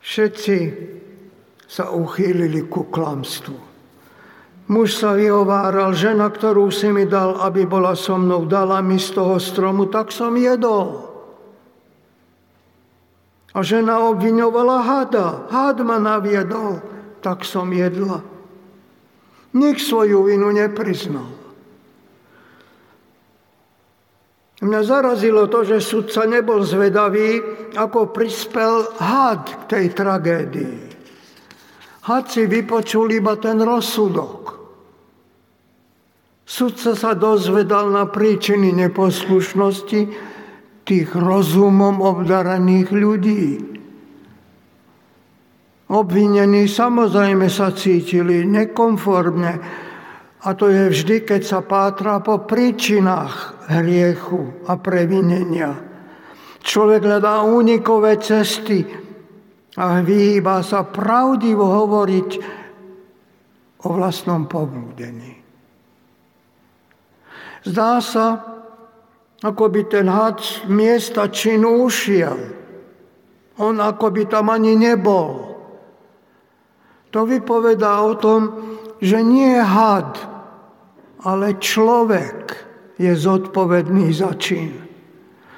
[0.06, 0.58] Všetci
[1.66, 3.65] sa uchýlili ku klamstvu.
[4.66, 9.14] Muž sa vyhováral, žena, ktorú si mi dal, aby bola so mnou, dala mi z
[9.14, 11.06] toho stromu, tak som jedol.
[13.54, 15.28] A žena obviňovala hada.
[15.54, 16.82] Had ma naviedol,
[17.22, 18.20] tak som jedla.
[19.56, 21.30] Nik svoju vinu nepriznal.
[24.66, 27.38] Mňa zarazilo to, že sudca nebol zvedavý,
[27.78, 30.80] ako prispel had k tej tragédii.
[32.10, 34.55] Had si vypočul iba ten rozsudok.
[36.46, 40.02] Sudca sa dozvedal na príčiny neposlušnosti
[40.86, 43.46] tých rozumom obdaraných ľudí.
[45.90, 49.54] Obvinení samozrejme sa cítili nekonformne
[50.46, 55.74] a to je vždy, keď sa pátra po príčinách hriechu a previnenia.
[56.62, 58.86] Človek hľadá únikové cesty
[59.78, 62.30] a vyhýba sa pravdivo hovoriť
[63.86, 65.35] o vlastnom poblúdení.
[67.66, 68.28] Zdá sa,
[69.42, 72.38] ako by ten had z miesta činu ušiel.
[73.58, 75.58] On ako by tam ani nebol.
[77.10, 78.42] To vypovedá o tom,
[79.02, 80.14] že nie had,
[81.26, 82.54] ale človek
[83.02, 84.86] je zodpovedný za čin.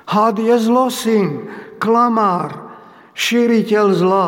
[0.08, 2.72] Had je zlosyn, klamár,
[3.18, 4.28] šíriteľ zla.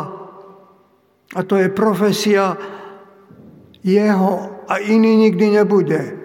[1.32, 2.60] A to je profesia
[3.86, 6.18] jeho a iný nikdy nebude.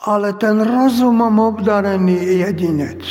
[0.00, 3.04] Ale ten rozumom obdarený jedinec,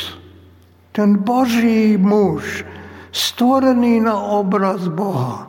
[0.90, 2.66] ten Boží muž,
[3.14, 5.46] stvorený na obraz Boha,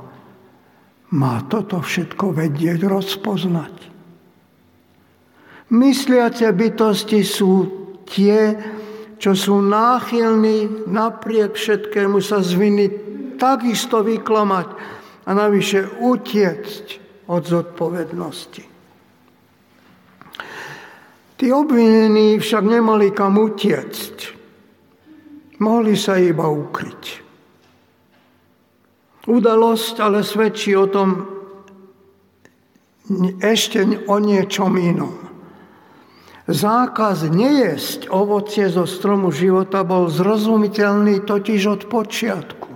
[1.12, 3.76] má toto všetko vedieť, rozpoznať.
[5.72, 7.54] Mysliace bytosti sú
[8.08, 8.56] tie,
[9.20, 12.86] čo sú náchylní napriek všetkému sa z viny
[13.36, 14.68] takisto vyklamať
[15.26, 16.86] a navyše utiecť
[17.28, 18.71] od zodpovednosti.
[21.42, 24.18] Tí obvinení však nemali kam utiecť.
[25.58, 27.04] Mohli sa iba ukryť.
[29.26, 31.26] Udalosť ale svedčí o tom
[33.42, 35.18] ešte o niečom inom.
[36.46, 42.70] Zákaz nejesť ovocie zo stromu života bol zrozumiteľný totiž od počiatku.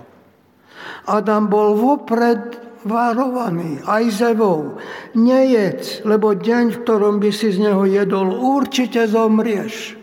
[1.06, 4.78] Adam bol vopred varovaný aj zevou.
[5.18, 9.98] Nejedz, lebo deň, v ktorom by si z neho jedol, určite zomrieš.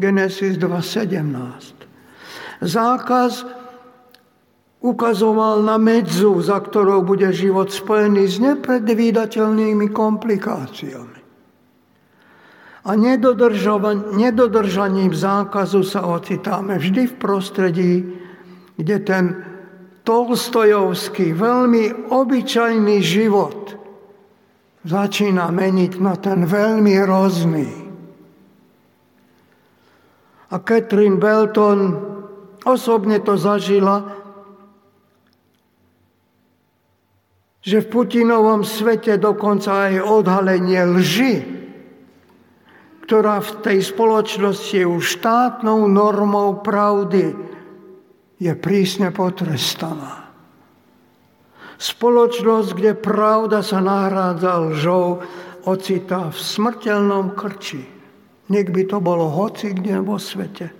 [0.00, 2.64] Genesis 2.17.
[2.64, 3.44] Zákaz
[4.80, 11.16] ukazoval na medzu, za ktorou bude život spojený s nepredvídateľnými komplikáciami.
[12.86, 17.94] A nedodržaním zákazu sa ocitáme vždy v prostredí,
[18.78, 19.55] kde ten
[20.06, 23.74] tolstojovský, veľmi obyčajný život
[24.86, 27.70] začína meniť na ten veľmi hrozný.
[30.46, 31.98] A Catherine Belton
[32.62, 34.26] osobne to zažila
[37.66, 41.34] že v Putinovom svete dokonca aj odhalenie lži,
[43.02, 47.34] ktorá v tej spoločnosti je už štátnou normou pravdy,
[48.36, 50.28] je prísne potrestaná.
[51.76, 55.20] Spoločnosť, kde pravda sa nahrádza lžou,
[55.68, 57.84] ocitá v smrteľnom krči.
[58.48, 60.72] Niek by to bolo hoci kde vo svete.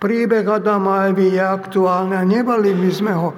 [0.00, 3.30] Príbeh Adama Evy je aktuálny a nebali by sme ho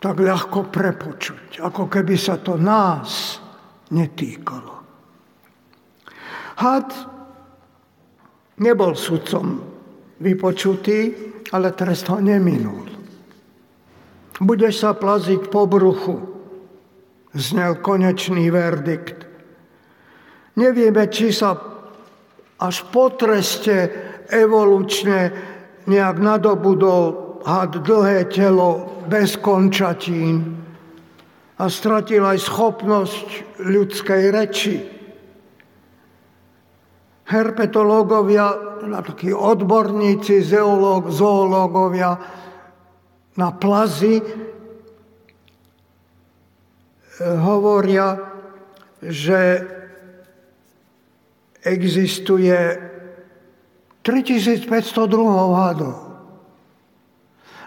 [0.00, 3.38] tak ľahko prepočuť, ako keby sa to nás
[3.92, 4.74] netýkalo.
[6.58, 6.90] Had
[8.62, 9.60] nebol sudcom
[10.22, 12.88] vypočutý, ale trest ho neminul.
[14.40, 16.16] Budeš sa plaziť po bruchu,
[17.36, 19.28] znel konečný verdikt.
[20.56, 21.54] Nevieme, či sa
[22.58, 23.88] až po treste
[24.32, 25.32] evolučne
[25.86, 30.62] nejak nadobudol had dlhé telo bez končatín
[31.58, 33.26] a stratil aj schopnosť
[33.66, 34.76] ľudskej reči.
[37.32, 38.52] Herpetológovia,
[39.00, 42.20] takí odborníci, zoológ, zoológovia
[43.40, 44.26] na plazy eh,
[47.40, 48.20] hovoria,
[49.00, 49.64] že
[51.64, 52.58] existuje
[54.04, 54.68] 3500
[55.08, 56.12] druhov hadov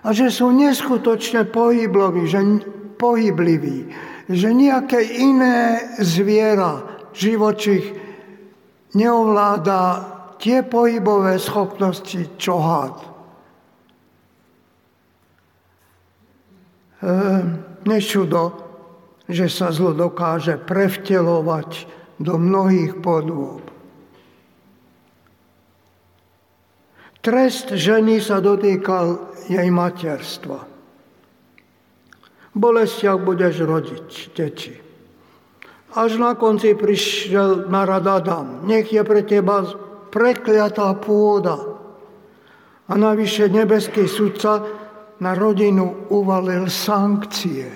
[0.06, 2.62] a že sú neskutočne pohybloví, že,
[3.02, 3.90] pohybliví,
[4.30, 6.86] že nejaké iné zviera,
[7.18, 8.05] živočich
[8.96, 9.82] neovláda
[10.40, 12.96] tie pohybové schopnosti, čo had.
[17.04, 17.14] E,
[17.86, 18.44] nečudo,
[19.28, 21.70] že sa zlo dokáže prevtelovať
[22.22, 23.62] do mnohých podôb.
[27.26, 30.62] Trest ženy sa dotýkal jej materstva.
[32.54, 34.85] Bolestiach budeš rodiť deti.
[35.96, 38.68] Až na konci prišiel na rad Adam.
[38.68, 39.64] Nech je pre teba
[40.12, 41.56] prekliatá pôda.
[42.86, 44.62] A navyše nebeský sudca
[45.24, 47.72] na rodinu uvalil sankcie.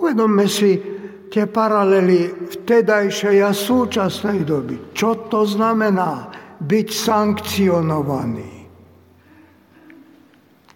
[0.00, 0.80] Uvedomme si
[1.28, 4.96] tie paralely vtedajšej a súčasnej doby.
[4.96, 6.40] Čo to znamená?
[6.60, 8.52] byť sankcionovaný.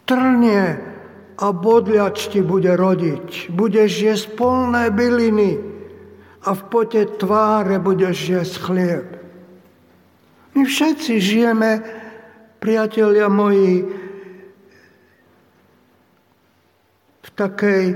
[0.04, 0.62] Trnie
[1.35, 3.51] a bodľač ti bude rodiť.
[3.51, 5.59] Budeš jesť polné byliny
[6.47, 9.07] a v pote tváre budeš jesť chlieb.
[10.55, 11.82] My všetci žijeme,
[12.62, 13.82] priatelia moji,
[17.24, 17.87] v, takej,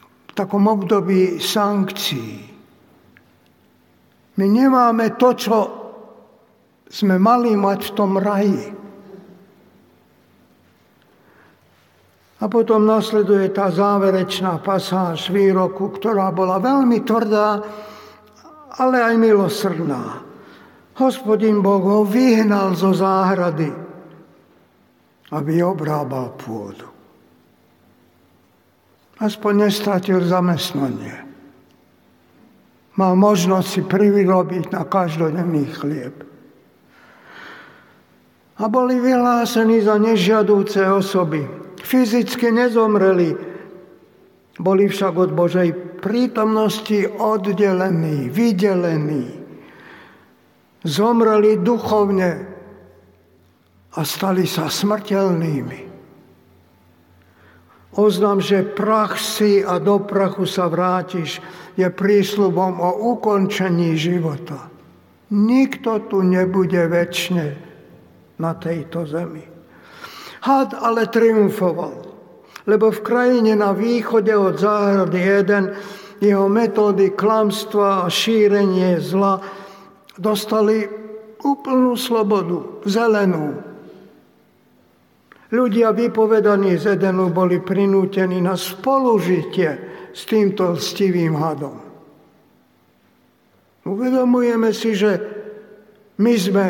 [0.00, 2.48] v takom období sankcií.
[4.40, 5.56] My nemáme to, čo
[6.88, 8.60] sme mali mať v tom raji.
[12.40, 17.60] A potom nasleduje tá záverečná pasáž výroku, ktorá bola veľmi tvrdá,
[18.80, 20.24] ale aj milosrdná.
[20.96, 23.68] Hospodin Boh ho vyhnal zo záhrady,
[25.36, 26.88] aby obrábal pôdu.
[29.20, 31.28] Aspoň nestratil zamestnanie.
[33.00, 36.16] mal možnosť si privyrobiť na každodenný chlieb.
[38.60, 41.48] A boli vyhlásení za nežiadúce osoby.
[41.80, 43.36] Fyzicky nezomreli,
[44.60, 49.26] boli však od Božej prítomnosti oddelení, vydelení.
[50.80, 52.30] Zomreli duchovne
[53.96, 55.90] a stali sa smrteľnými.
[57.90, 61.42] Oznam, že prach si a do prachu sa vrátiš,
[61.74, 64.70] je prísľubom o ukončení života.
[65.30, 67.46] Nikto tu nebude väčšine
[68.38, 69.42] na tejto zemi.
[70.40, 71.94] Had ale triumfoval,
[72.64, 75.64] lebo v krajine na východe od záhrady Eden
[76.20, 79.40] jeho metódy klamstva a šírenie zla
[80.16, 80.84] dostali
[81.40, 83.70] úplnú slobodu, zelenú,
[85.50, 89.70] Ľudia vypovedaní z Edenu boli prinútení na spolužitie
[90.14, 91.74] s týmto lstivým hadom.
[93.82, 95.18] Uvedomujeme si, že
[96.22, 96.66] my sme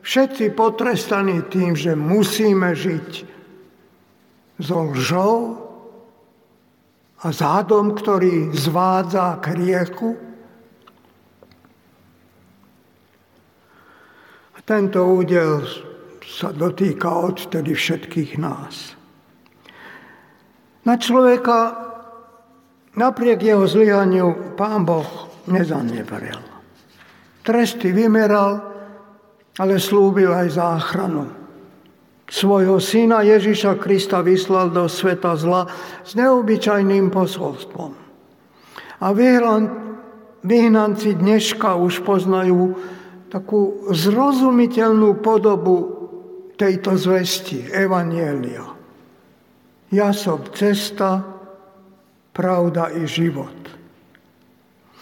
[0.00, 3.10] všetci potrestaní tým, že musíme žiť
[4.60, 5.36] so lžou
[7.20, 10.16] a zádom, ktorý zvádza k rieku.
[14.56, 15.64] A tento údel
[16.24, 18.96] sa dotýka odtedy všetkých nás.
[20.88, 21.76] Na človeka
[22.96, 26.40] napriek jeho zlyhaniu pán Boh nezaneveril.
[27.44, 28.69] Tresty vymeral,
[29.58, 31.26] ale slúbil aj záchranu.
[32.30, 35.66] Svojho syna Ježiša Krista vyslal do sveta zla
[36.06, 37.90] s neobyčajným posolstvom.
[39.02, 39.06] A
[40.46, 42.78] vyhnanci dneška už poznajú
[43.30, 45.78] takú zrozumiteľnú podobu
[46.54, 48.78] tejto zvesti, Evanielia.
[49.90, 51.26] Ja som cesta,
[52.30, 53.59] pravda i život.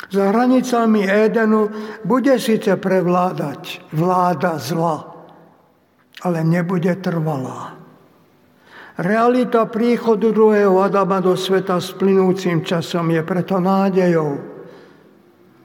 [0.08, 1.68] Za hranicami Édenu
[2.00, 5.04] bude síce prevládať vláda zla,
[6.24, 7.76] ale nebude trvalá.
[8.98, 14.30] Realita príchodu druhého Adama do sveta s plynúcim časom je preto nádejou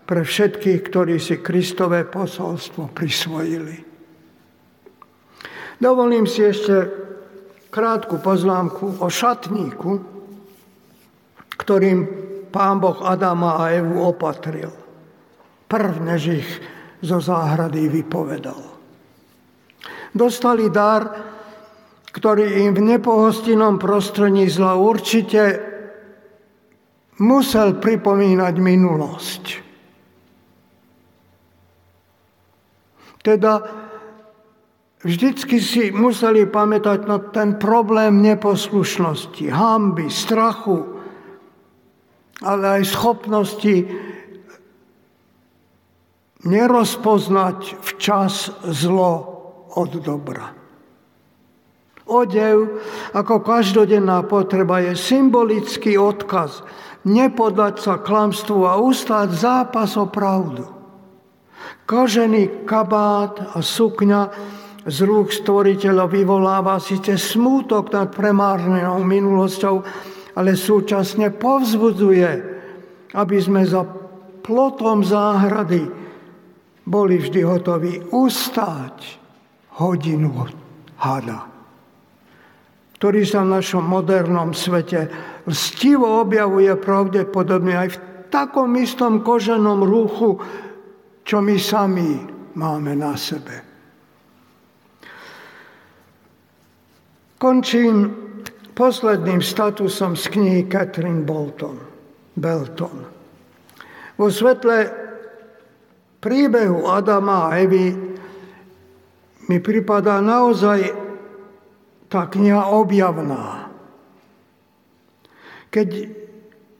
[0.04, 3.80] pre všetkých, ktorí si Kristové posolstvo prisvojili.
[5.80, 6.92] Dovolím si ešte
[7.72, 9.92] krátku poznámku o šatníku,
[11.58, 12.00] ktorým
[12.54, 14.70] pán Boh Adama a Evu opatril.
[15.66, 16.50] Prv, než ich
[17.02, 18.62] zo záhrady vypovedal.
[20.14, 21.10] Dostali dar,
[22.14, 25.42] ktorý im v nepohostinnom prostredí zla určite
[27.18, 29.44] musel pripomínať minulosť.
[33.26, 33.54] Teda
[35.04, 40.93] Vždycky si museli pamätať na ten problém neposlušnosti, hamby, strachu,
[42.44, 43.76] ale aj schopnosti
[46.44, 49.14] nerozpoznať včas zlo
[49.80, 50.52] od dobra.
[52.04, 52.84] Odev
[53.16, 56.62] ako každodenná potreba je symbolický odkaz
[57.08, 60.68] nepodať sa klamstvu a ustáť zápas o pravdu.
[61.84, 64.22] Kožený kabát a sukňa
[64.84, 69.84] z rúk stvoriteľa vyvoláva síce smútok nad premárnenou minulosťou,
[70.34, 72.32] ale súčasne povzbudzuje,
[73.14, 73.86] aby sme za
[74.42, 75.86] plotom záhrady
[76.84, 79.22] boli vždy hotoví ustáť
[79.80, 80.50] hodinu
[81.00, 81.48] hada,
[83.00, 85.08] ktorý sa v našom modernom svete
[85.48, 90.42] lstivo objavuje pravdepodobne aj v takom istom koženom ruchu,
[91.24, 92.20] čo my sami
[92.58, 93.56] máme na sebe.
[97.40, 98.23] Končím
[98.74, 101.78] posledným statusom z knihy Catherine Bolton,
[102.34, 102.98] Belton.
[104.18, 104.90] Vo svetle
[106.22, 107.94] príbehu Adama a Evy
[109.50, 110.80] mi pripadá naozaj
[112.10, 113.74] tá kniha objavná.
[115.74, 115.90] Keď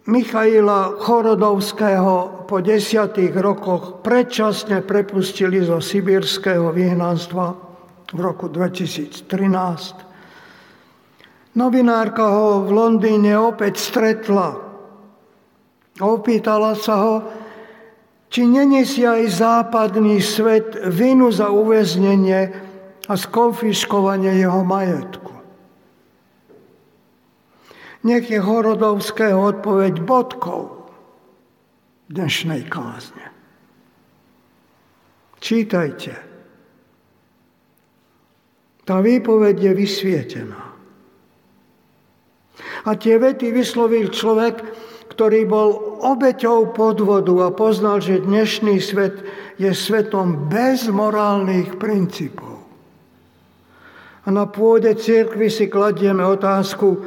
[0.04, 7.56] Michaila Chorodovského po desiatých rokoch predčasne prepustili zo sibírského vyhnanstva
[8.12, 10.13] v roku 2013,
[11.54, 14.58] Novinárka ho v Londýne opäť stretla.
[16.02, 17.16] Opýtala sa ho,
[18.34, 22.50] či nenesie aj západný svet vinu za uväznenie
[23.06, 25.34] a skonfiškovanie jeho majetku.
[28.04, 30.90] Nech je Horodovského odpoveď bodkou
[32.10, 33.30] dnešnej kázne.
[35.38, 36.18] Čítajte.
[38.84, 40.73] Tá výpoveď je vysvietená.
[42.84, 44.60] A tie vety vyslovil človek,
[45.08, 45.70] ktorý bol
[46.04, 49.24] obeťou podvodu a poznal, že dnešný svet
[49.56, 52.60] je svetom bez morálnych princípov.
[54.24, 57.00] A na pôde cirkvi si kladieme otázku,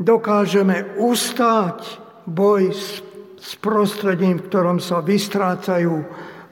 [0.00, 3.00] dokážeme ustáť boj s,
[3.40, 6.04] s prostredím, v ktorom sa vystrácajú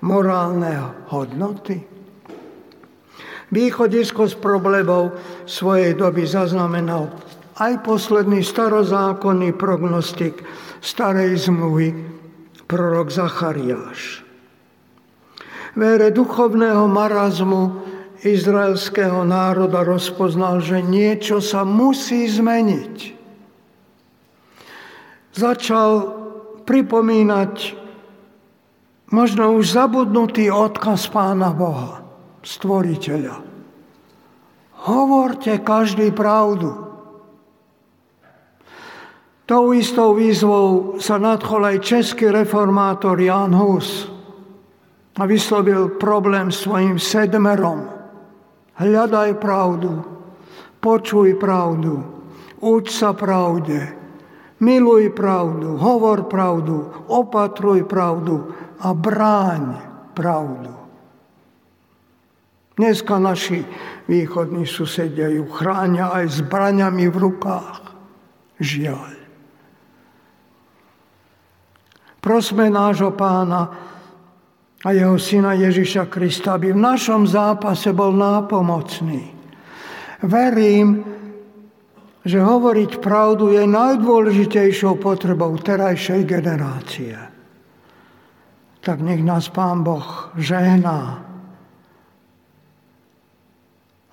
[0.05, 1.85] morálne hodnoty?
[3.49, 5.17] Východisko z problémov
[5.49, 7.09] svojej doby zaznamenal
[7.59, 10.43] aj posledný starozákonný prognostik
[10.79, 11.91] starej zmluvy,
[12.71, 14.23] prorok Zachariáš.
[15.75, 17.83] Vére duchovného marazmu
[18.23, 22.97] izraelského národa rozpoznal, že niečo sa musí zmeniť.
[25.39, 25.91] Začal
[26.67, 27.55] pripomínať
[29.15, 32.03] možno už zabudnutý odkaz Pána Boha,
[32.43, 33.39] Stvoriteľa.
[34.89, 36.88] Hovorte každý pravdu.
[39.49, 44.05] Tou istou výzvou sa nadchol aj český reformátor Jan Hus
[45.17, 47.89] a vyslovil problém svojim sedmerom.
[48.77, 50.05] Hľadaj pravdu,
[50.85, 52.05] počuj pravdu,
[52.61, 53.89] uč sa pravde,
[54.61, 58.53] miluj pravdu, hovor pravdu, opatruj pravdu
[58.85, 59.63] a bráň
[60.13, 60.77] pravdu.
[62.77, 63.65] Dneska naši
[64.05, 67.81] východní susedia ju chránia aj zbraňami v rukách.
[68.63, 69.18] Žiaľ.
[72.19, 73.71] Prosme nášho pána
[74.83, 79.35] a jeho syna Ježiša Krista, aby v našom zápase bol nápomocný.
[80.23, 81.03] Verím,
[82.27, 87.15] že hovoriť pravdu je najdôležitejšou potrebou terajšej generácie.
[88.83, 91.23] Tak nech nás Pán Boh žehná,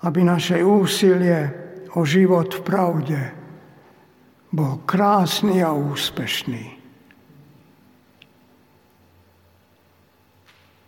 [0.06, 1.50] aby naše úsilie
[1.98, 3.20] o život v pravde
[4.52, 6.75] bol krásny a úspešný.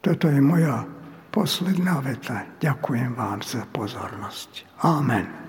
[0.01, 0.87] Toto je moja
[1.31, 2.47] posledná veta.
[2.63, 4.79] Ďakujem vám za pozornosť.
[4.87, 5.48] Amen.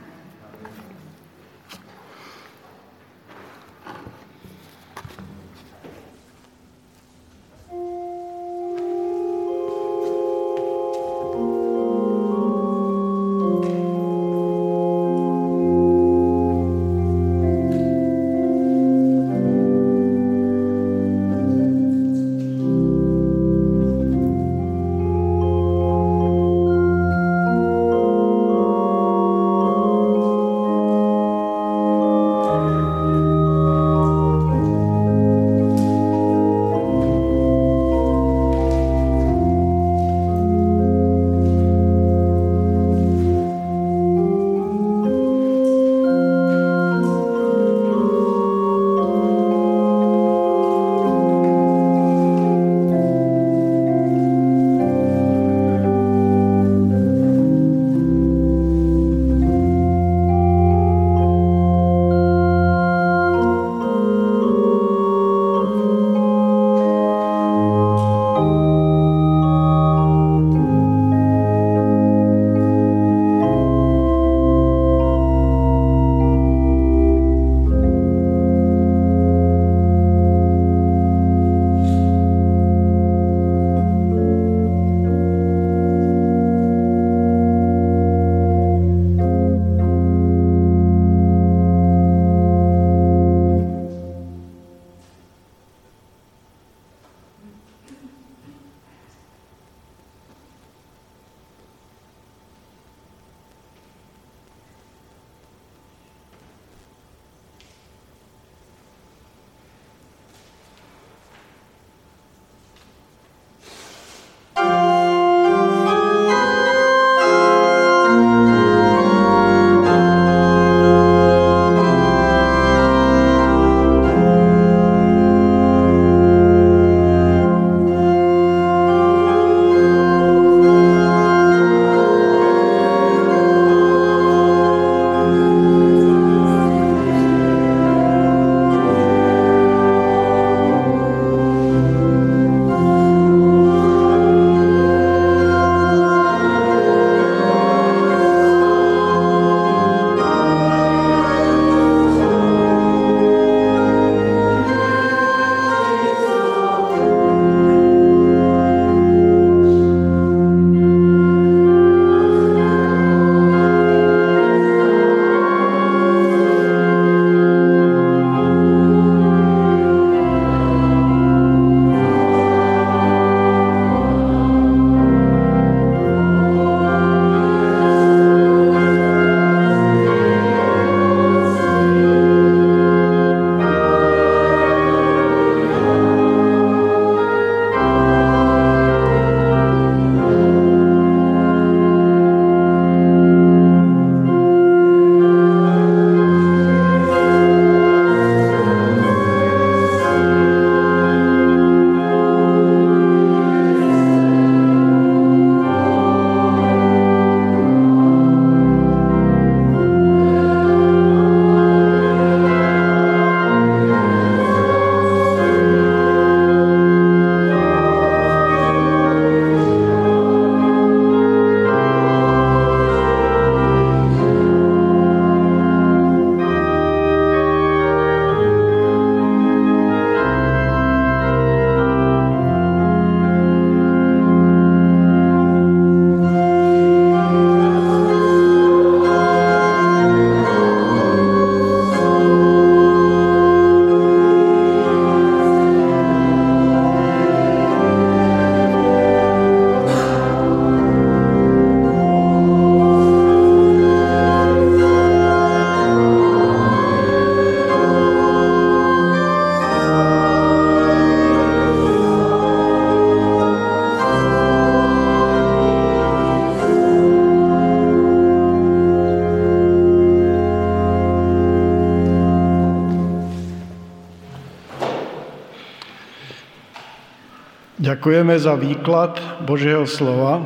[278.00, 280.40] Ďakujeme za výklad Božieho slova.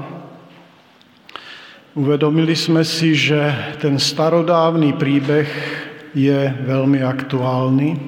[1.93, 3.37] Uvedomili sme si, že
[3.77, 5.45] ten starodávny príbeh
[6.17, 8.01] je veľmi aktuálny,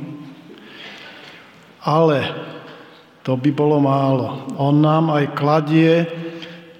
[1.85, 2.25] ale
[3.21, 4.49] to by bolo málo.
[4.57, 6.09] On nám aj kladie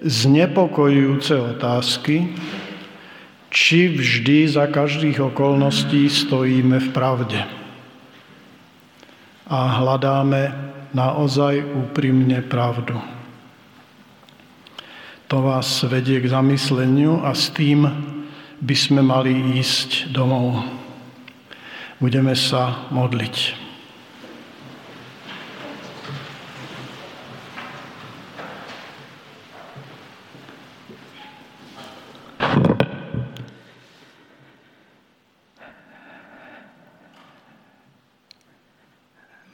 [0.02, 2.34] znepokojujúce otázky,
[3.46, 7.46] či vždy za každých okolností stojíme v pravde
[9.46, 12.96] a hľadáme naozaj úprimne pravdu.
[15.28, 17.84] To vás vedie k zamysleniu a s tým
[18.64, 20.64] by sme mali ísť domov.
[22.00, 23.65] Budeme sa modliť.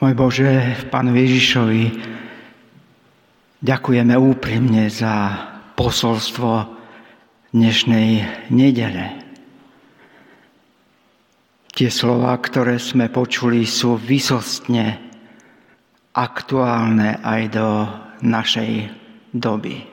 [0.03, 0.50] Môj Bože,
[0.90, 1.94] Pánu Ježišovi,
[3.62, 5.14] ďakujeme úprimne za
[5.78, 6.66] posolstvo
[7.55, 8.11] dnešnej
[8.50, 9.22] nedele.
[11.70, 14.98] Tie slova, ktoré sme počuli, sú vysostne
[16.18, 17.68] aktuálne aj do
[18.26, 18.90] našej
[19.30, 19.86] doby.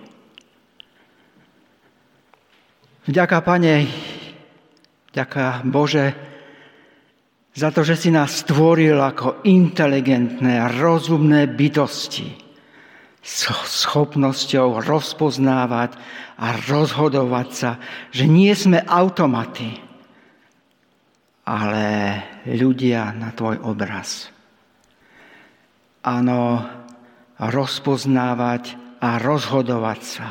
[3.05, 3.85] Vďaka, Pane,
[5.13, 6.17] vďaka Bože,
[7.59, 12.31] za to, že si nás stvoril ako inteligentné rozumné bytosti
[13.19, 13.51] s
[13.83, 15.91] schopnosťou rozpoznávať
[16.39, 17.71] a rozhodovať sa,
[18.15, 19.75] že nie sme automaty,
[21.43, 21.85] ale
[22.47, 24.31] ľudia na tvoj obraz.
[26.07, 26.63] Áno,
[27.43, 30.27] rozpoznávať a rozhodovať sa.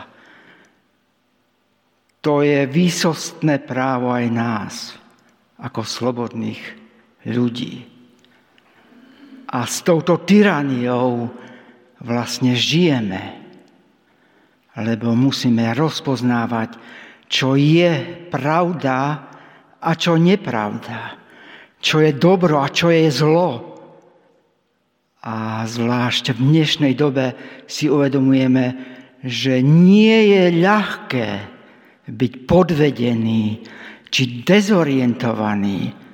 [2.24, 4.74] To je výsostné právo aj nás,
[5.60, 6.77] ako slobodných
[7.28, 7.84] ľudí.
[9.48, 11.32] A s touto tyraniou
[12.04, 13.40] vlastne žijeme,
[14.78, 16.76] lebo musíme rozpoznávať,
[17.28, 19.28] čo je pravda
[19.78, 21.16] a čo nepravda,
[21.78, 23.50] čo je dobro a čo je zlo.
[25.24, 27.34] A zvlášť v dnešnej dobe
[27.66, 31.28] si uvedomujeme, že nie je ľahké
[32.08, 33.44] byť podvedený
[34.08, 36.07] či dezorientovaný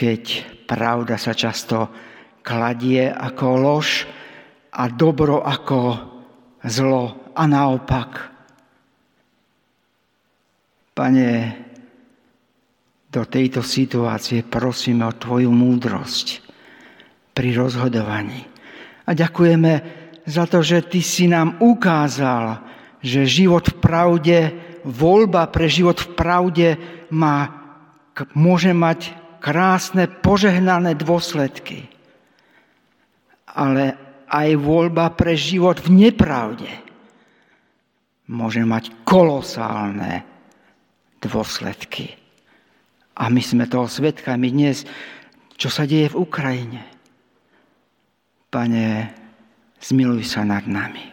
[0.00, 0.22] keď
[0.64, 1.92] pravda sa často
[2.40, 4.08] kladie ako lož
[4.72, 5.80] a dobro ako
[6.64, 8.10] zlo a naopak.
[10.96, 11.30] Pane,
[13.12, 16.48] do tejto situácie prosíme o Tvoju múdrosť
[17.36, 18.40] pri rozhodovaní.
[19.04, 19.72] A ďakujeme
[20.24, 22.64] za to, že Ty si nám ukázal,
[23.04, 24.38] že život v pravde,
[24.80, 26.68] voľba pre život v pravde
[27.12, 27.52] má,
[28.32, 31.88] môže mať krásne, požehnané dôsledky.
[33.50, 33.96] Ale
[34.30, 36.70] aj voľba pre život v nepravde
[38.30, 40.22] môže mať kolosálne
[41.18, 42.14] dôsledky.
[43.18, 44.86] A my sme toho svetkami dnes,
[45.58, 46.82] čo sa deje v Ukrajine.
[48.48, 48.86] Pane,
[49.82, 51.10] zmiluj sa nad nami.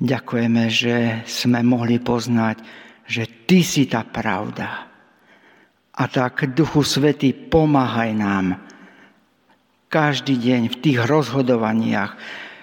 [0.00, 2.60] Ďakujeme, že sme mohli poznať,
[3.08, 4.89] že Ty si tá pravda
[6.00, 8.56] a tak, Duchu Svety, pomáhaj nám
[9.92, 12.16] každý deň v tých rozhodovaniach,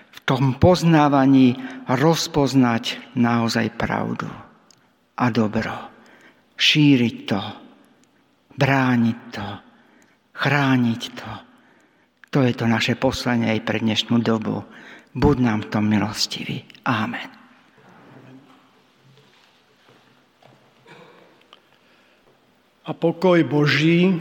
[0.09, 1.53] v tom poznávaní
[1.85, 4.25] rozpoznať naozaj pravdu
[5.21, 5.75] a dobro.
[6.57, 7.41] Šíriť to,
[8.57, 9.47] brániť to,
[10.33, 11.31] chrániť to.
[12.33, 14.65] To je to naše poslanie aj pre dnešnú dobu.
[15.13, 16.65] Buď nám v tom milostivý.
[16.89, 17.36] Amen.
[22.87, 24.15] A pokoj Boží,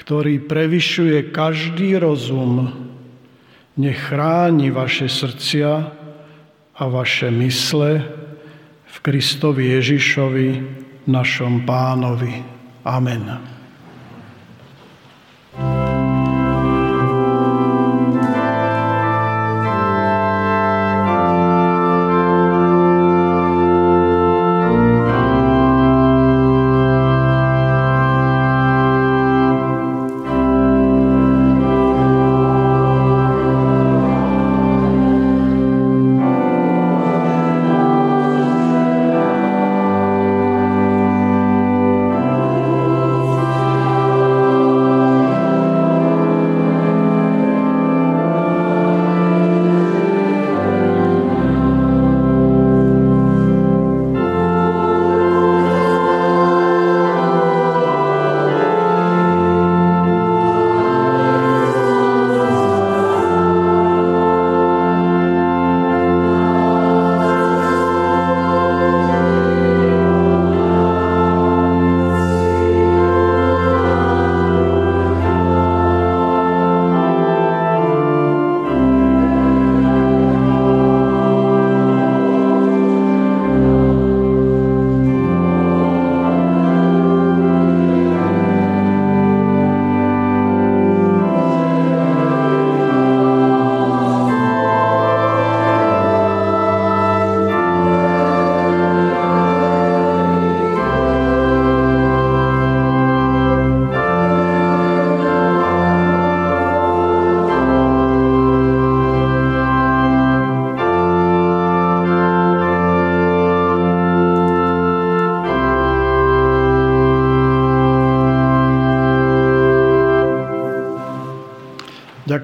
[0.00, 2.72] ktorý prevyšuje každý rozum,
[3.76, 5.92] nech chráni vaše srdcia
[6.74, 8.08] a vaše mysle
[8.88, 10.48] v Kristovi Ježišovi,
[11.04, 12.40] našom pánovi.
[12.88, 13.53] Amen.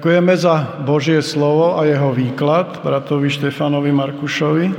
[0.01, 4.73] Ďakujeme za Božie slovo a jeho výklad bratovi Štefanovi Markušovi.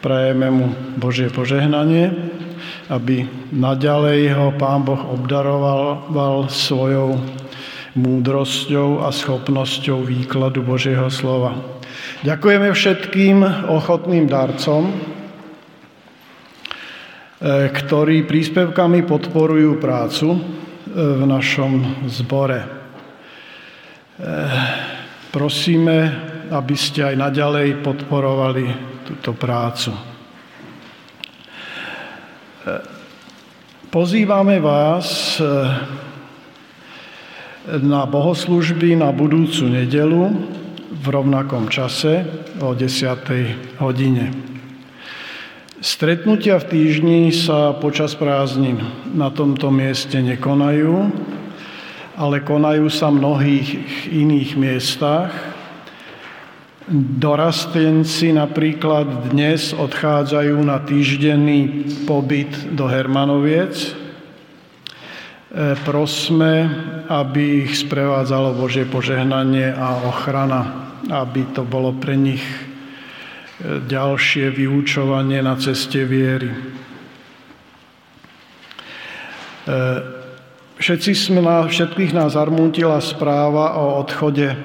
[0.00, 2.08] Prajeme mu Božie požehnanie,
[2.88, 7.20] aby naďalej ho Pán Boh obdaroval svojou
[7.92, 11.60] múdrosťou a schopnosťou výkladu Božieho slova.
[12.24, 14.92] Ďakujeme všetkým ochotným darcom, e,
[17.68, 20.38] ktorí príspevkami podporujú prácu e,
[20.96, 22.83] v našom zbore.
[24.14, 24.22] Eh,
[25.34, 26.14] prosíme,
[26.46, 28.62] aby ste aj naďalej podporovali
[29.02, 29.90] túto prácu.
[29.90, 29.98] Eh,
[33.90, 35.66] pozývame vás eh,
[37.82, 40.30] na bohoslužby na budúcu nedelu
[40.94, 42.22] v rovnakom čase
[42.62, 43.82] o 10.
[43.82, 44.30] hodine.
[45.82, 48.78] Stretnutia v týždni sa počas prázdnin
[49.10, 51.10] na tomto mieste nekonajú,
[52.14, 53.68] ale konajú sa v mnohých
[54.10, 55.30] iných miestach.
[57.18, 63.74] Dorastenci napríklad dnes odchádzajú na týždenný pobyt do Hermanoviec.
[63.74, 63.90] E,
[65.82, 66.68] prosme,
[67.08, 70.62] aby ich sprevádzalo Božie požehnanie a ochrana,
[71.08, 76.52] aby to bolo pre nich e, ďalšie vyučovanie na ceste viery.
[80.84, 84.58] Všetci sme na, všetkých nás zarmútila správa o odchode e,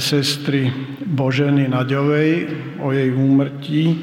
[0.00, 0.72] sestry
[1.04, 2.48] Boženy Naďovej,
[2.80, 3.96] o jej úmrtí e,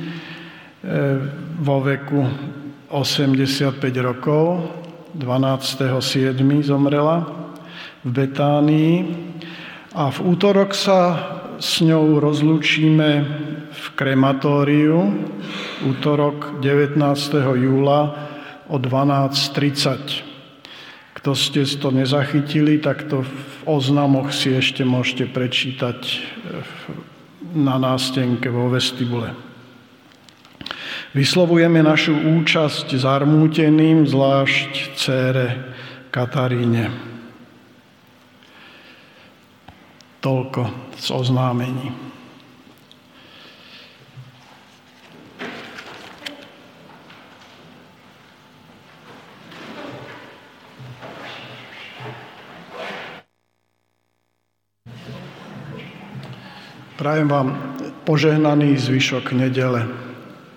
[1.65, 2.29] vo veku
[2.93, 4.69] 85 rokov.
[5.17, 5.97] 12.7.
[6.61, 7.25] zomrela
[8.05, 8.93] v Betánii
[9.97, 11.01] a v útorok sa
[11.57, 13.09] s ňou rozlúčime
[13.73, 15.09] v krematóriu,
[15.89, 17.01] útorok 19.
[17.57, 18.13] júla
[18.69, 20.28] o 12.30.
[21.19, 23.31] Kto ste to nezachytili, tak to v
[23.67, 26.19] oznamoch si ešte môžete prečítať eh,
[27.59, 29.35] na nástenke vo vestibule.
[31.11, 35.47] Vyslovujeme našu účasť zarmúteným, zvlášť cére
[36.13, 36.87] Kataríne.
[40.23, 42.08] Toľko z oznámení.
[56.99, 57.55] Prajem vám
[58.03, 59.87] požehnaný zvyšok nedele.